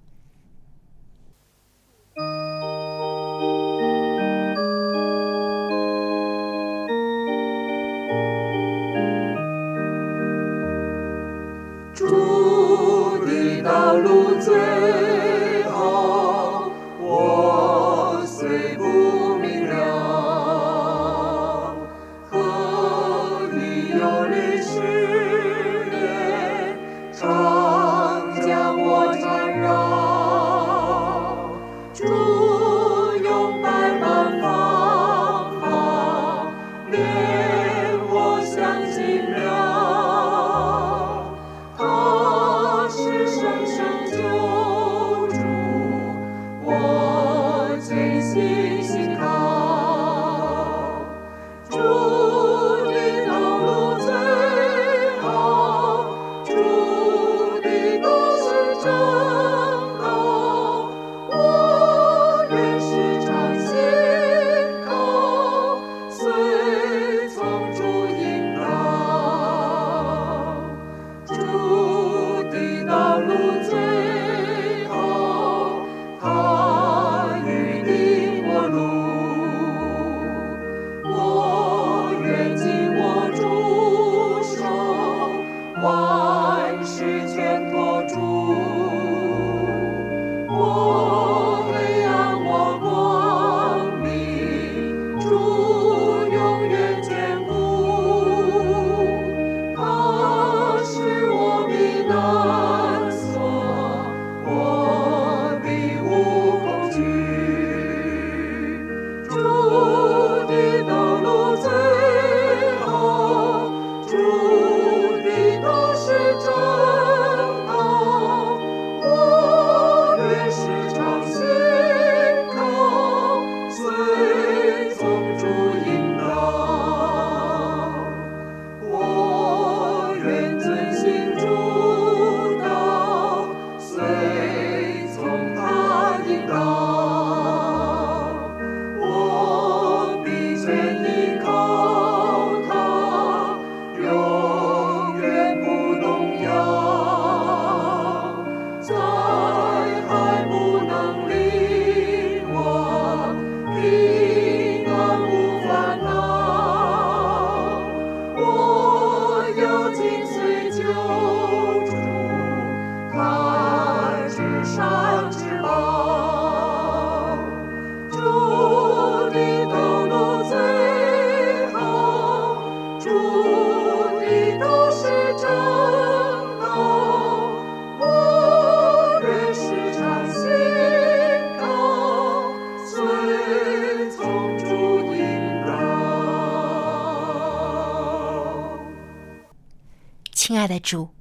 [190.89, 191.13] 主，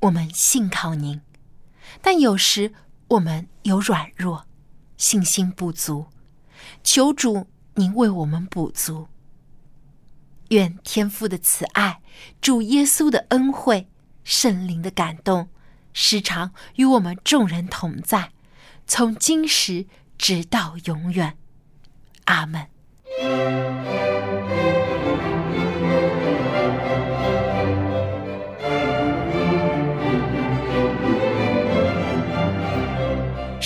[0.00, 1.20] 我们信靠您，
[2.02, 2.72] 但有时
[3.06, 4.44] 我们有软弱，
[4.96, 6.06] 信心不足，
[6.82, 9.06] 求主您为我们补足。
[10.48, 12.00] 愿天父的慈爱、
[12.40, 13.88] 主耶稣的恩惠、
[14.24, 15.48] 圣灵的感动，
[15.92, 18.32] 时常与我们众人同在，
[18.84, 19.86] 从今时
[20.18, 21.38] 直到永远。
[22.24, 22.68] 阿门。